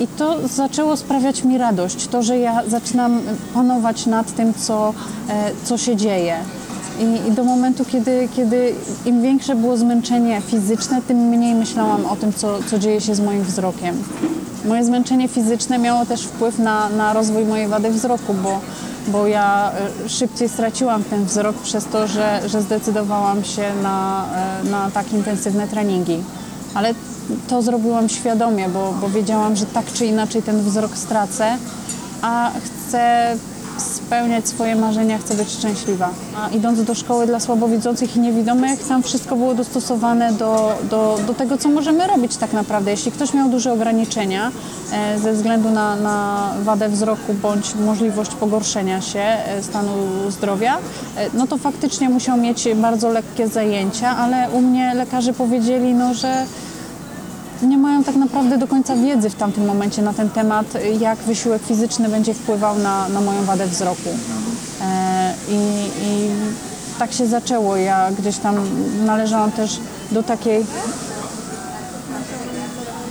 [0.00, 3.20] I to zaczęło sprawiać mi radość, to, że ja zaczynam
[3.54, 4.94] panować nad tym, co,
[5.28, 6.36] e, co się dzieje.
[7.00, 8.74] I, I do momentu, kiedy, kiedy
[9.06, 13.20] im większe było zmęczenie fizyczne, tym mniej myślałam o tym, co, co dzieje się z
[13.20, 14.02] moim wzrokiem.
[14.64, 18.60] Moje zmęczenie fizyczne miało też wpływ na, na rozwój mojej wady wzroku, bo,
[19.08, 19.72] bo ja
[20.04, 24.26] e, szybciej straciłam ten wzrok przez to, że, że zdecydowałam się na,
[24.64, 26.18] e, na tak intensywne treningi.
[26.74, 26.94] Ale
[27.48, 31.56] to zrobiłam świadomie, bo, bo wiedziałam, że tak czy inaczej ten wzrok stracę,
[32.22, 33.36] a chcę
[34.10, 36.10] spełniać swoje marzenia, chcę być szczęśliwa.
[36.36, 41.34] A idąc do szkoły dla słabowidzących i niewidomych, tam wszystko było dostosowane do, do, do
[41.34, 42.90] tego, co możemy robić tak naprawdę.
[42.90, 44.50] Jeśli ktoś miał duże ograniczenia
[44.92, 49.92] e, ze względu na, na wadę wzroku bądź możliwość pogorszenia się e, stanu
[50.28, 50.80] zdrowia, e,
[51.34, 56.46] no to faktycznie musiał mieć bardzo lekkie zajęcia, ale u mnie lekarze powiedzieli, no, że
[57.62, 60.66] nie mają tak naprawdę do końca wiedzy w tamtym momencie na ten temat,
[61.00, 64.08] jak wysiłek fizyczny będzie wpływał na, na moją wadę wzroku.
[64.82, 65.54] E, i,
[66.04, 66.30] I
[66.98, 67.76] tak się zaczęło.
[67.76, 68.56] Ja gdzieś tam
[69.06, 69.80] należałam też
[70.12, 70.66] do takiej.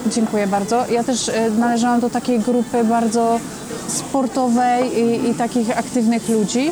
[0.07, 0.85] Dziękuję bardzo.
[0.87, 3.39] Ja też e, należałam do takiej grupy bardzo
[3.87, 6.71] sportowej i, i takich aktywnych ludzi.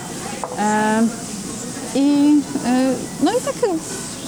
[0.59, 1.01] E,
[1.95, 3.55] I, e, no i tak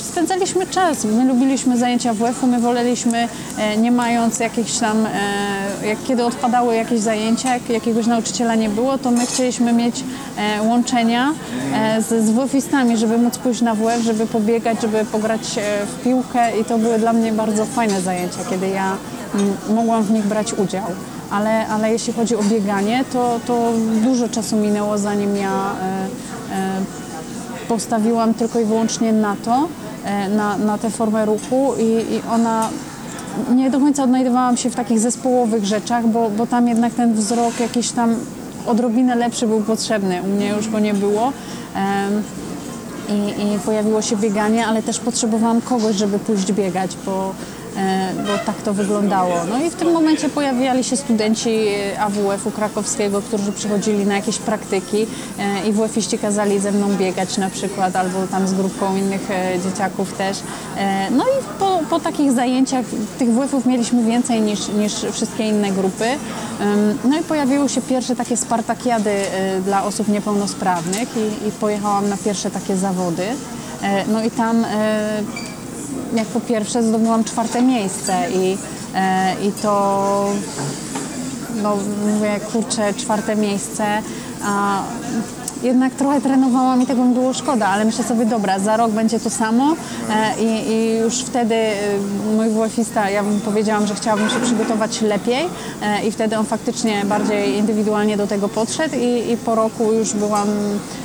[0.09, 1.05] spędzaliśmy czas.
[1.05, 6.75] My lubiliśmy zajęcia WF-u, my woleliśmy, e, nie mając jakichś tam, e, jak kiedy odpadały
[6.75, 10.03] jakieś zajęcia, jak jakiegoś nauczyciela nie było, to my chcieliśmy mieć
[10.37, 11.33] e, łączenia
[11.99, 15.41] z, z WF-istami, żeby móc pójść na WF, żeby pobiegać, żeby pograć
[15.87, 18.97] w piłkę i to były dla mnie bardzo fajne zajęcia, kiedy ja
[19.35, 20.85] mm, mogłam w nich brać udział.
[21.31, 23.71] Ale, ale jeśli chodzi o bieganie, to, to
[24.03, 26.81] dużo czasu minęło, zanim ja e, e,
[27.67, 29.67] postawiłam tylko i wyłącznie na to,
[30.29, 32.69] na, na tę formę ruchu i, i ona
[33.55, 37.59] nie do końca odnajdowałam się w takich zespołowych rzeczach, bo, bo tam jednak ten wzrok
[37.59, 38.15] jakiś tam
[38.67, 40.21] odrobinę lepszy był potrzebny.
[40.23, 41.33] U mnie już go nie było.
[43.09, 47.58] I, i pojawiło się bieganie, ale też potrzebowałam kogoś, żeby pójść biegać, bo, e,
[48.27, 49.35] bo tak to wyglądało.
[49.49, 54.37] No i w tym momencie pojawiali się studenci e, AWF-u krakowskiego, którzy przychodzili na jakieś
[54.37, 55.07] praktyki
[55.39, 59.59] e, i WF-iści kazali ze mną biegać na przykład, albo tam z grupką innych e,
[59.59, 60.37] dzieciaków też.
[60.77, 62.85] E, No i po, po takich zajęciach
[63.19, 66.05] tych WF-ów mieliśmy więcej niż, niż wszystkie inne grupy.
[67.09, 72.17] No i pojawiły się pierwsze takie spartakiady e, dla osób niepełnosprawnych i, i pojechałam na
[72.17, 73.23] pierwsze takie zawody.
[73.83, 74.65] E, No i tam
[76.13, 78.57] e, jako pierwsze zdobyłam czwarte miejsce i,
[78.95, 80.29] e, i to
[81.63, 81.77] no
[82.13, 83.85] mówię, kurczę, czwarte miejsce,
[84.43, 84.83] a
[85.63, 89.19] jednak trochę trenowałam i tego mi było szkoda, ale myślę sobie, dobra, za rok będzie
[89.19, 89.75] to samo
[90.09, 91.75] e, i, i już wtedy e,
[92.35, 95.49] mój WF-ista, ja mu powiedziałam, że chciałabym się przygotować lepiej
[95.81, 100.13] e, i wtedy on faktycznie bardziej indywidualnie do tego podszedł i, i po roku już
[100.13, 100.47] byłam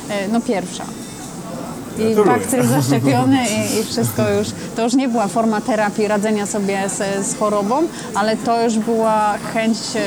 [0.09, 0.83] e, no pierwsza.
[1.99, 2.25] I Gratuluję.
[2.39, 4.47] bakcyl zaszczepiony i, i wszystko już.
[4.75, 7.83] To już nie była forma terapii radzenia sobie z, z chorobą,
[8.15, 9.99] ale to już była chęć e,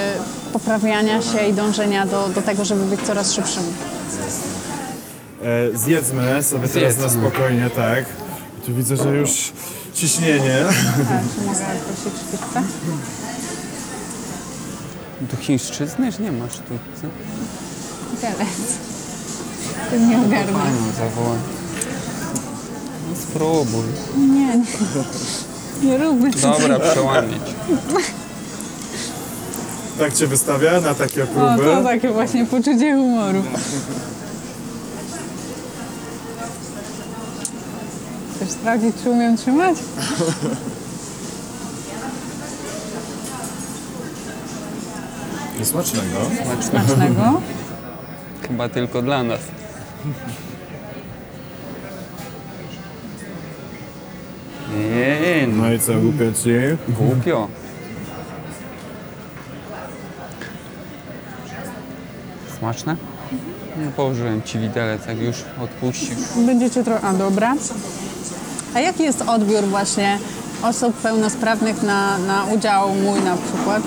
[0.53, 3.63] poprawiania się i dążenia do, do tego, żeby być coraz szybszym.
[5.43, 7.29] E, zjedzmy sobie teraz na Zjedzmy.
[7.31, 8.05] spokojnie, tak.
[8.67, 9.53] Tu widzę, że już
[9.95, 10.59] ciśnienie.
[11.09, 12.63] Tak, czy mogę prosić pizzę?
[15.21, 16.79] Do chińszczyzny że nie masz tu.
[17.03, 17.07] co?
[18.21, 18.49] Teraz.
[19.91, 20.61] Ty nie ogarnę.
[20.99, 21.39] Zawołaj.
[23.23, 23.85] Spróbuj.
[24.17, 24.65] Nie, nie.
[25.83, 27.43] Nie róbmy Dobra, przełamieć.
[29.99, 31.65] Tak cię wystawia na takie O, próby.
[31.65, 33.43] to takie właśnie poczucie humoru.
[38.37, 39.77] Chcesz sprawdzić, czy umiem trzymać?
[45.63, 46.19] Smacznego.
[46.71, 47.41] Smacznego.
[48.49, 49.41] Chyba tylko dla nas.
[54.79, 56.51] Nie, no No i co, głupio ci?
[56.89, 57.49] głupio.
[62.59, 62.97] Smaczne?
[63.85, 66.19] No, położyłem ci widelec, jak już odpuścisz.
[66.47, 67.01] Będziecie trochę.
[67.09, 67.55] A dobra.
[68.75, 70.19] A jaki jest odbiór właśnie
[70.63, 73.83] osób pełnosprawnych na, na udział mój na przykład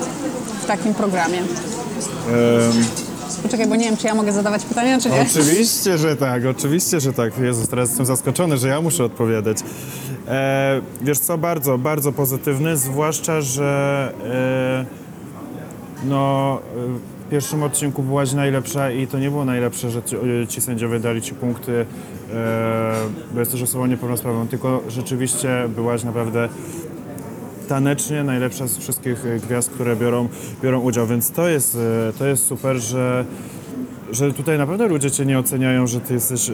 [0.62, 1.38] w takim programie?
[1.38, 1.44] Em,
[3.42, 5.20] Poczekaj, bo nie wiem, czy ja mogę zadawać pytania, czy nie.
[5.20, 7.38] Oczywiście, że tak, oczywiście, że tak.
[7.38, 9.58] Jezus, teraz jestem zaskoczony, że ja muszę odpowiadać.
[10.28, 15.02] E, wiesz co, bardzo, bardzo pozytywny, zwłaszcza, że e,
[16.08, 16.58] no,
[17.26, 20.16] w pierwszym odcinku byłaś najlepsza i to nie było najlepsze, że ci,
[20.48, 21.86] ci sędziowie dali ci punkty,
[22.34, 22.92] e,
[23.34, 26.48] bo jesteś osobą niepełnosprawną, tylko rzeczywiście byłaś naprawdę
[27.68, 30.28] tanecznie najlepsza z wszystkich e, gwiazd, które biorą,
[30.62, 31.76] biorą udział, więc to jest,
[32.08, 33.24] e, to jest super, że,
[34.12, 36.52] że tutaj naprawdę ludzie cię nie oceniają, że ty jesteś e,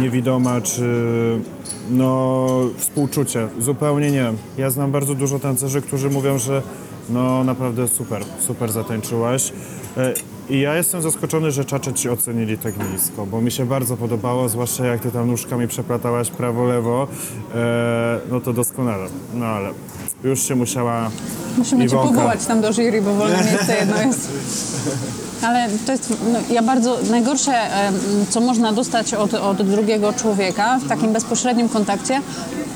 [0.00, 0.84] niewidoma, czy
[1.90, 3.48] no współczucie.
[3.58, 4.32] Zupełnie nie.
[4.58, 6.62] Ja znam bardzo dużo tancerzy, którzy mówią, że
[7.10, 9.52] no naprawdę super, super zatańczyłaś.
[9.96, 10.14] E,
[10.50, 14.48] I ja jestem zaskoczony, że czacze ci ocenili tak nisko, bo mi się bardzo podobało,
[14.48, 17.08] zwłaszcza jak ty tam nóżkami przeplatałaś prawo-lewo,
[17.54, 19.06] e, no to doskonale.
[19.34, 19.70] No ale
[20.24, 21.10] już się musiała
[21.58, 22.14] Musimy cię Iwonka.
[22.14, 24.30] powołać tam do jury, bo wolne miejsce jedno jest.
[25.42, 27.52] Ale to jest, no, ja bardzo, najgorsze,
[28.30, 32.20] co można dostać od, od drugiego człowieka w takim bezpośrednim kontakcie,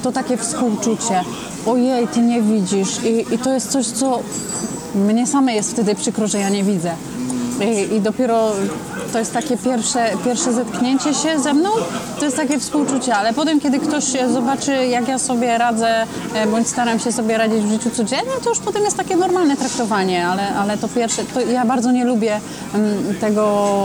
[0.03, 1.25] to takie współczucie.
[1.67, 3.05] Ojej, ty nie widzisz.
[3.05, 4.19] I, i to jest coś, co
[4.95, 6.95] mnie same jest wtedy przykro, że ja nie widzę.
[7.61, 8.53] I, i dopiero
[9.13, 11.71] to jest takie pierwsze, pierwsze zetknięcie się ze mną,
[12.19, 16.69] to jest takie współczucie, ale potem, kiedy ktoś zobaczy, jak ja sobie radzę, e, bądź
[16.69, 20.49] staram się sobie radzić w życiu codziennym, to już potem jest takie normalne traktowanie, ale,
[20.49, 22.41] ale to pierwsze, to ja bardzo nie lubię
[22.75, 23.77] mm, tego,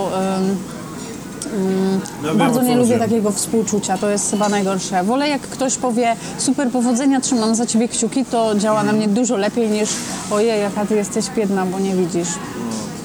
[2.24, 5.04] No, wiem, bardzo nie lubię takiego współczucia, to jest chyba najgorsze.
[5.04, 9.38] Wolę jak ktoś powie super powodzenia, trzymam za ciebie kciuki, to działa na mnie dużo
[9.38, 9.90] lepiej niż
[10.32, 12.30] ojej, jaka ty jesteś biedna, bo nie widzisz.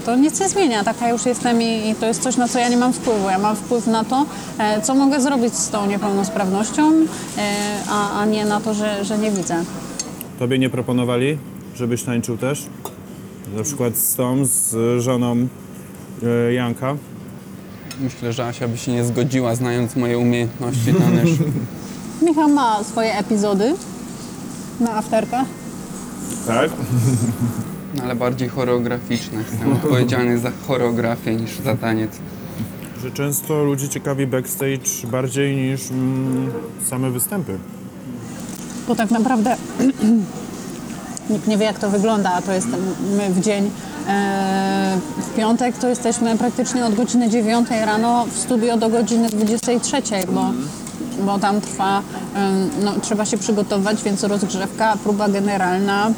[0.06, 2.68] To nic nie zmienia, taka już jestem i, i to jest coś, na co ja
[2.68, 3.28] nie mam wpływu.
[3.28, 4.26] Ja mam wpływ na to,
[4.58, 7.04] e, co mogę zrobić z tą niepełnosprawnością, e,
[7.90, 9.64] a, a nie na to, że, że nie widzę.
[10.38, 11.38] Tobie nie proponowali,
[11.74, 12.66] żebyś tańczył też?
[13.56, 15.36] Na przykład z tą, z żoną
[16.22, 16.96] e, Janka.
[18.00, 21.46] Myślę, że Asia by się nie zgodziła, znając moje umiejętności taneczne.
[22.26, 23.74] Michał ma swoje epizody
[24.80, 25.46] na afterkach.
[26.46, 26.70] Tak?
[28.02, 29.38] ale bardziej choreograficzne.
[29.50, 32.10] Jestem odpowiedzialny za choreografię niż za taniec.
[33.02, 36.50] Że często ludzi ciekawi backstage bardziej niż mm,
[36.90, 37.58] same występy.
[38.88, 39.56] Bo tak naprawdę
[41.30, 42.68] nikt nie wie, jak to wygląda, a to jest
[43.16, 43.70] my w dzień.
[44.08, 44.98] e,
[45.32, 50.44] W piątek to jesteśmy praktycznie od godziny 9 rano w studio do godziny 23, bo,
[51.26, 52.02] bo tam trwa,
[52.84, 56.10] no, trzeba się przygotować, więc rozgrzewka, próba generalna,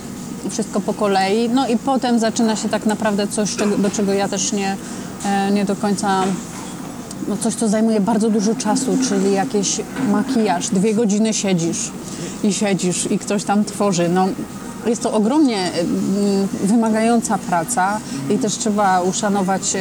[0.49, 1.49] wszystko po kolei.
[1.49, 4.77] No i potem zaczyna się tak naprawdę coś, do czego ja też nie,
[5.25, 6.25] e, nie do końca
[7.29, 9.81] no coś, co zajmuje bardzo dużo czasu, czyli jakiś
[10.11, 10.69] makijaż.
[10.69, 11.91] Dwie godziny siedzisz
[12.45, 14.09] i siedzisz i ktoś tam tworzy.
[14.09, 14.29] No,
[14.87, 18.01] Jest to ogromnie mm, wymagająca praca
[18.31, 19.81] i też trzeba uszanować e,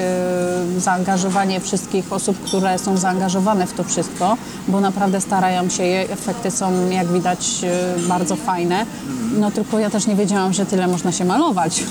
[0.78, 4.38] zaangażowanie wszystkich osób, które są zaangażowane w to wszystko,
[4.68, 8.86] bo naprawdę starają się, je- efekty są jak widać e, bardzo fajne.
[9.39, 11.84] No tylko ja też nie wiedziałam, że tyle można się malować.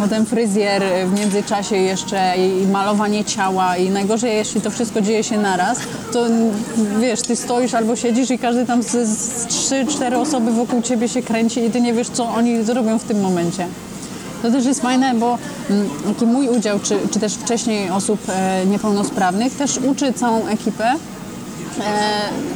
[0.00, 5.38] Potem fryzjer w międzyczasie jeszcze i malowanie ciała i najgorzej, jeśli to wszystko dzieje się
[5.38, 5.78] naraz,
[6.12, 6.26] to
[7.00, 11.08] wiesz, ty stoisz albo siedzisz i każdy tam z, z trzy, cztery osoby wokół ciebie
[11.08, 13.66] się kręci i ty nie wiesz, co oni zrobią w tym momencie.
[14.42, 15.38] To też jest fajne, bo
[15.70, 20.94] mm, taki mój udział, czy, czy też wcześniej osób e, niepełnosprawnych, też uczy całą ekipę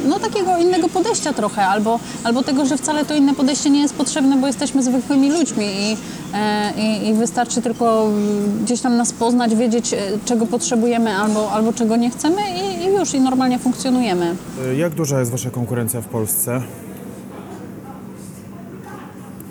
[0.07, 3.93] no takiego innego podejścia trochę, albo, albo tego, że wcale to inne podejście nie jest
[3.93, 5.97] potrzebne, bo jesteśmy zwykłymi ludźmi i,
[6.33, 8.07] e, i, i wystarczy tylko
[8.63, 12.93] gdzieś tam nas poznać, wiedzieć e, czego potrzebujemy albo, albo czego nie chcemy i, i
[12.93, 14.35] już i normalnie funkcjonujemy.
[14.71, 16.61] E, Jak duża jest wasza konkurencja w Polsce?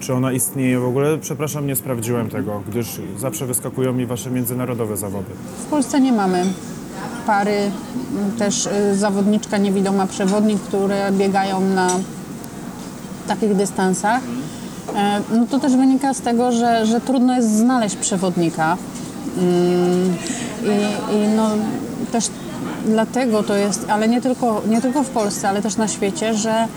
[0.01, 1.19] Czy ona istnieje w ogóle?
[1.19, 2.87] Przepraszam, nie sprawdziłem tego, gdyż
[3.19, 5.27] zawsze wyskakują mi wasze międzynarodowe zawody.
[5.59, 6.45] W Polsce nie mamy
[7.27, 7.71] pary,
[8.39, 11.89] też y, zawodniczka niewidoma przewodnik, które biegają na
[13.29, 14.21] takich dystansach.
[14.97, 18.77] E, No to też wynika z tego, że, że trudno jest znaleźć przewodnika.
[19.39, 20.17] Mm,
[20.63, 21.51] I, i no,
[22.13, 22.25] też
[22.87, 26.69] dlatego to jest, ale nie tylko, nie tylko w Polsce, ale też na świecie, że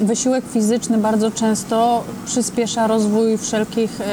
[0.00, 4.04] wysiłek fizyczny bardzo często przyspiesza rozwój wszelkich e,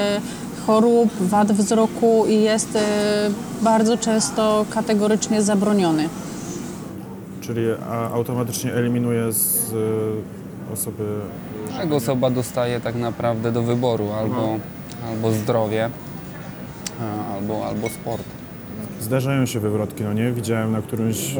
[0.66, 2.80] chorób, wad wzroku i jest e,
[3.62, 6.10] bardzo często kategorycznie zabroniony.
[7.42, 11.04] Czyli a, automatycznie eliminuje z y, osoby.
[11.80, 14.58] Jak osoba dostaje tak naprawdę do wyboru albo,
[15.10, 15.90] albo zdrowie,
[17.34, 18.24] albo, albo sport.
[19.02, 20.32] Zdarzają się wywrotki, no nie?
[20.32, 21.36] Widziałem na którymś.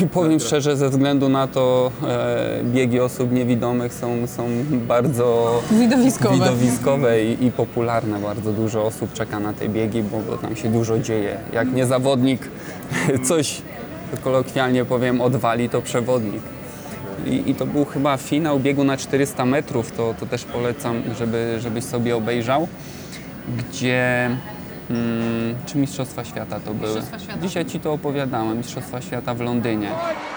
[0.00, 6.34] I powiem szczerze, ze względu na to e, biegi osób niewidomych są, są bardzo Widowiskowe.
[6.34, 8.18] widowiskowe i, i popularne.
[8.18, 11.36] Bardzo dużo osób czeka na te biegi, bo, bo tam się dużo dzieje.
[11.52, 12.50] Jak nie zawodnik
[13.28, 13.62] coś,
[14.24, 16.42] kolokwialnie powiem, odwali, to przewodnik.
[17.26, 21.56] I, I to był chyba finał biegu na 400 metrów, to, to też polecam, żeby,
[21.60, 22.68] żebyś sobie obejrzał,
[23.58, 24.30] gdzie...
[24.90, 27.02] Mm, czy Mistrzostwa Świata to były?
[27.42, 29.90] Dzisiaj Ci to opowiadałem, Mistrzostwa Świata w Londynie.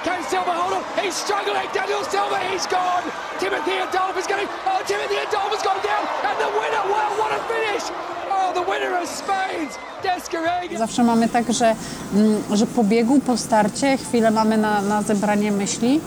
[0.06, 0.84] Can Silva hold him?
[1.04, 1.74] He's struggling.
[1.74, 3.06] Daniel Silva, he's gone.
[3.39, 4.49] Timothy Adolphus going.
[4.68, 6.04] Oh, Timothy Adolphus gone down.
[6.30, 6.84] And the winner.
[6.93, 7.86] Wow, what a finish!
[8.32, 9.74] Oh, the winner of Spain's
[10.04, 10.78] Descarrega.
[10.78, 11.76] Zawsze mamy tak, że,
[12.14, 16.02] mm, że po biegu, po starcie chwilę mamy na, na zebranie myśli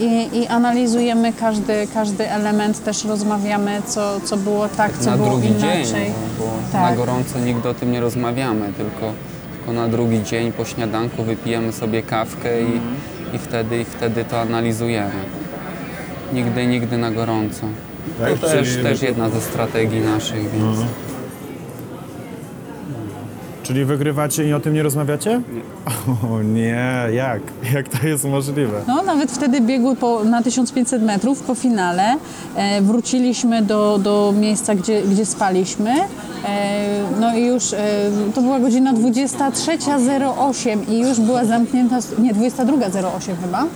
[0.00, 5.28] i, i analizujemy każdy, każdy element, też rozmawiamy, co, co było tak, co na było
[5.28, 5.84] drugi inaczej.
[5.84, 6.90] dzień, bo, bo Tak.
[6.90, 9.12] na gorąco nigdy o tym nie rozmawiamy, tylko,
[9.56, 12.80] tylko na drugi dzień po śniadanku wypijemy sobie kawkę i,
[13.36, 15.10] i, wtedy, i wtedy to analizujemy.
[16.32, 17.66] Nigdy, nigdy na gorąco.
[18.20, 18.38] Tak?
[18.38, 20.78] To też, też jedna ze strategii naszych, więc
[23.62, 25.40] Czyli wygrywacie i o tym nie rozmawiacie?
[26.32, 27.42] O nie, jak?
[27.74, 28.82] Jak to jest możliwe?
[28.88, 32.16] No, nawet wtedy biegu po, na 1500 metrów po finale
[32.56, 35.90] e, wróciliśmy do, do miejsca, gdzie, gdzie spaliśmy.
[35.90, 36.06] E,
[37.20, 37.78] no i już e,
[38.34, 43.66] to była godzina 23.08 i już była zamknięta, nie 22.08 chyba.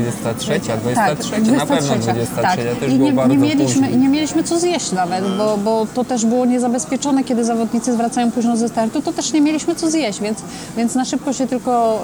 [0.00, 2.56] 23, 23, Tak, na pewno 23, tak.
[2.80, 3.98] też I było nie, bardzo nie mieliśmy, późno.
[4.02, 8.56] Nie mieliśmy co zjeść nawet, bo, bo to też było niezabezpieczone, kiedy zawodnicy zwracają późno
[8.56, 10.38] ze startu, to też nie mieliśmy co zjeść, więc,
[10.76, 12.02] więc na szybko się tylko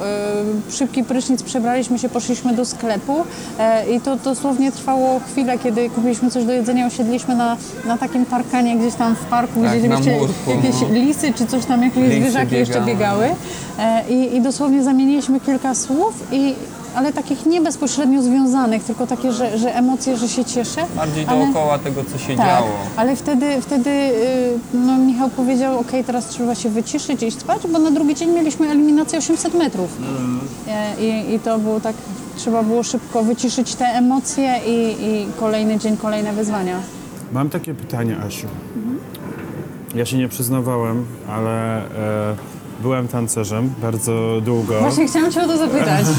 [0.69, 3.17] y, szybki prysznic przebraliśmy się, poszliśmy do sklepu
[3.59, 8.27] e, i to dosłownie trwało chwilę, kiedy kupiliśmy coś do jedzenia, usiedliśmy na, na takim
[8.27, 10.89] parkanie gdzieś tam w parku, Tak, gdzie jeszcze murku, jakieś no.
[10.95, 13.25] lisy czy coś tam, jakieś Lisy zwierzaki jeszcze biegały.
[13.25, 13.37] biegały
[13.79, 16.55] e, i, i dosłownie zamieniliśmy kilka słów i
[16.95, 20.85] ale takich nie bezpośrednio związanych, tylko takie, że, że emocje, że się cieszę.
[20.97, 22.69] Bardziej ale, dookoła tego, co się tak, działo.
[22.97, 27.63] ale wtedy, wtedy y, no, Michał powiedział, ok, teraz trzeba się wyciszyć i iść spać,
[27.73, 29.99] bo na drugi dzień mieliśmy eliminację 800 metrów.
[30.69, 31.97] E, I, I to było tak,
[32.37, 36.77] trzeba było szybko wyciszyć te emocje i, i kolejny dzień, kolejne wyzwania.
[37.33, 38.47] Mam takie pytanie, Asiu.
[39.95, 42.37] Ja się nie przyznawałem, ale e,
[42.83, 44.81] byłem tancerzem bardzo długo.
[44.81, 46.07] Właśnie chciałam Cię o to zapytać.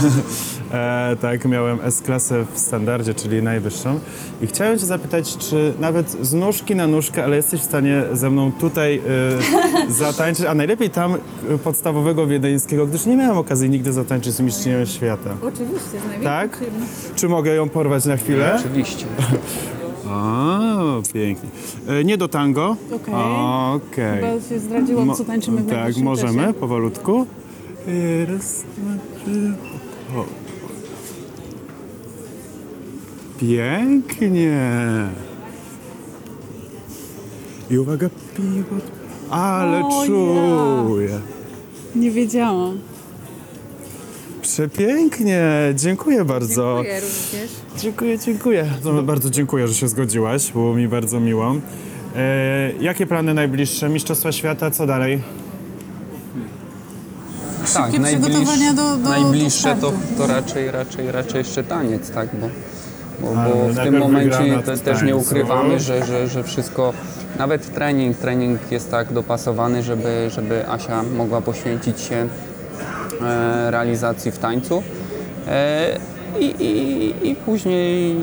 [0.74, 4.00] E, tak, miałem S-klasę w standardzie, czyli najwyższą.
[4.42, 8.30] I chciałem Cię zapytać, czy nawet z nóżki na nóżkę, ale jesteś w stanie ze
[8.30, 9.02] mną tutaj
[9.88, 14.40] e, zatańczyć, a najlepiej tam e, podstawowego wiedeńskiego, gdyż nie miałem okazji nigdy zatańczyć z
[14.40, 15.30] mistrzynią świata.
[15.42, 16.60] Oczywiście, z największą Tak?
[17.16, 18.56] Czy mogę ją porwać na chwilę?
[18.60, 19.06] Oczywiście.
[20.18, 21.50] O, pięknie.
[21.88, 22.76] E, nie do tango?
[22.96, 23.14] Okej.
[23.76, 24.22] Okej.
[24.22, 26.54] Chyba się zdradziłam, co tańczymy w Tak, najbliższym możemy, czasie.
[26.54, 27.26] powolutku.
[27.88, 28.92] I Raz, dwa,
[29.24, 29.54] trzy.
[30.18, 30.26] O.
[33.40, 34.60] Pięknie.
[37.72, 38.76] I uwaga, piwo.
[39.30, 41.20] Ale O, czuję.
[41.96, 42.78] Nie wiedziałam.
[44.44, 45.44] Przepięknie,
[45.76, 46.74] dziękuję bardzo.
[46.76, 47.52] Dziękuję również.
[47.78, 48.66] Dziękuję, dziękuję.
[48.84, 51.56] No, bardzo dziękuję, że się zgodziłaś, było mi bardzo miło.
[52.16, 53.90] E, jakie plany najbliższe?
[53.90, 55.22] Mistrzostwa Świata, co dalej?
[57.74, 60.18] Tak, Szybkie przygotowania do- do- do najbliższe to, startu.
[60.18, 62.48] to raczej, raczej, raczej jeszcze taniec, tak, bo,
[63.22, 65.28] bo, bo w najpierw tym momencie wygrana te, w też nie tańcu.
[65.28, 66.94] ukrywamy, że, że, że wszystko,
[67.38, 72.28] nawet trening, trening jest tak dopasowany, żeby, żeby Asia mogła poświęcić się
[73.70, 74.84] realizacji w tańcu
[75.48, 76.00] e,
[76.40, 78.16] i, i, i później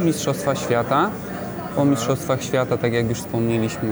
[0.00, 1.10] Mistrzostwa Świata.
[1.76, 3.88] Po Mistrzostwach Świata, tak jak już wspomnieliśmy,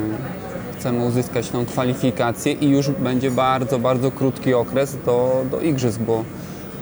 [0.78, 6.24] chcemy uzyskać tą kwalifikację i już będzie bardzo, bardzo krótki okres do, do Igrzysk, bo,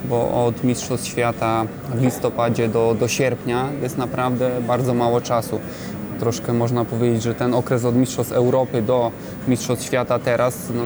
[0.09, 1.64] bo od Mistrzostw Świata
[1.95, 5.61] w listopadzie do, do sierpnia jest naprawdę bardzo mało czasu.
[6.20, 9.11] Troszkę można powiedzieć, że ten okres od Mistrzostw Europy do
[9.49, 10.83] Mistrzostw Świata teraz no,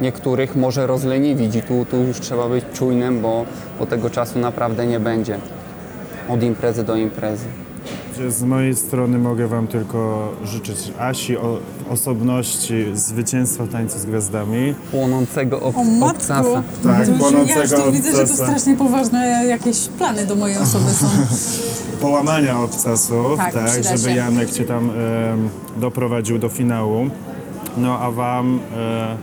[0.00, 3.44] niektórych może rozleniwić i tu, tu już trzeba być czujnym, bo,
[3.78, 5.38] bo tego czasu naprawdę nie będzie
[6.28, 7.44] od imprezy do imprezy.
[8.28, 11.58] Z mojej strony mogę Wam tylko życzyć Asi o
[11.90, 14.74] osobności zwycięstwa w tańcu z gwiazdami.
[14.90, 16.62] Płonącego ob- O obcasa.
[16.82, 20.36] Tak, to już, ja już płonącego tu widzę, że to strasznie poważne jakieś plany do
[20.36, 21.06] mojej osoby są.
[22.02, 24.16] Połamania obcasów, Tak, tak, żeby się.
[24.16, 27.10] Janek Cię tam em, doprowadził do finału.
[27.76, 29.16] No a Wam e,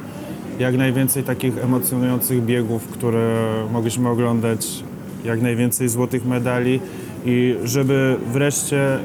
[0.60, 4.84] jak najwięcej takich emocjonujących biegów, które mogliśmy oglądać,
[5.26, 6.80] jak najwięcej złotych medali
[7.26, 9.00] i żeby wreszcie e,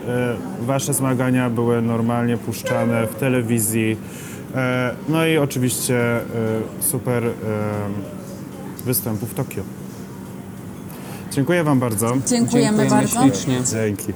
[0.60, 3.96] Wasze zmagania były normalnie puszczane w telewizji.
[4.54, 6.22] E, no i oczywiście e,
[6.80, 7.22] super
[8.84, 9.62] występu w Tokio.
[11.30, 12.12] Dziękuję Wam bardzo.
[12.26, 13.20] Dziękujemy bardzo.
[13.20, 13.60] ślicznie.
[13.72, 14.12] Dzięki.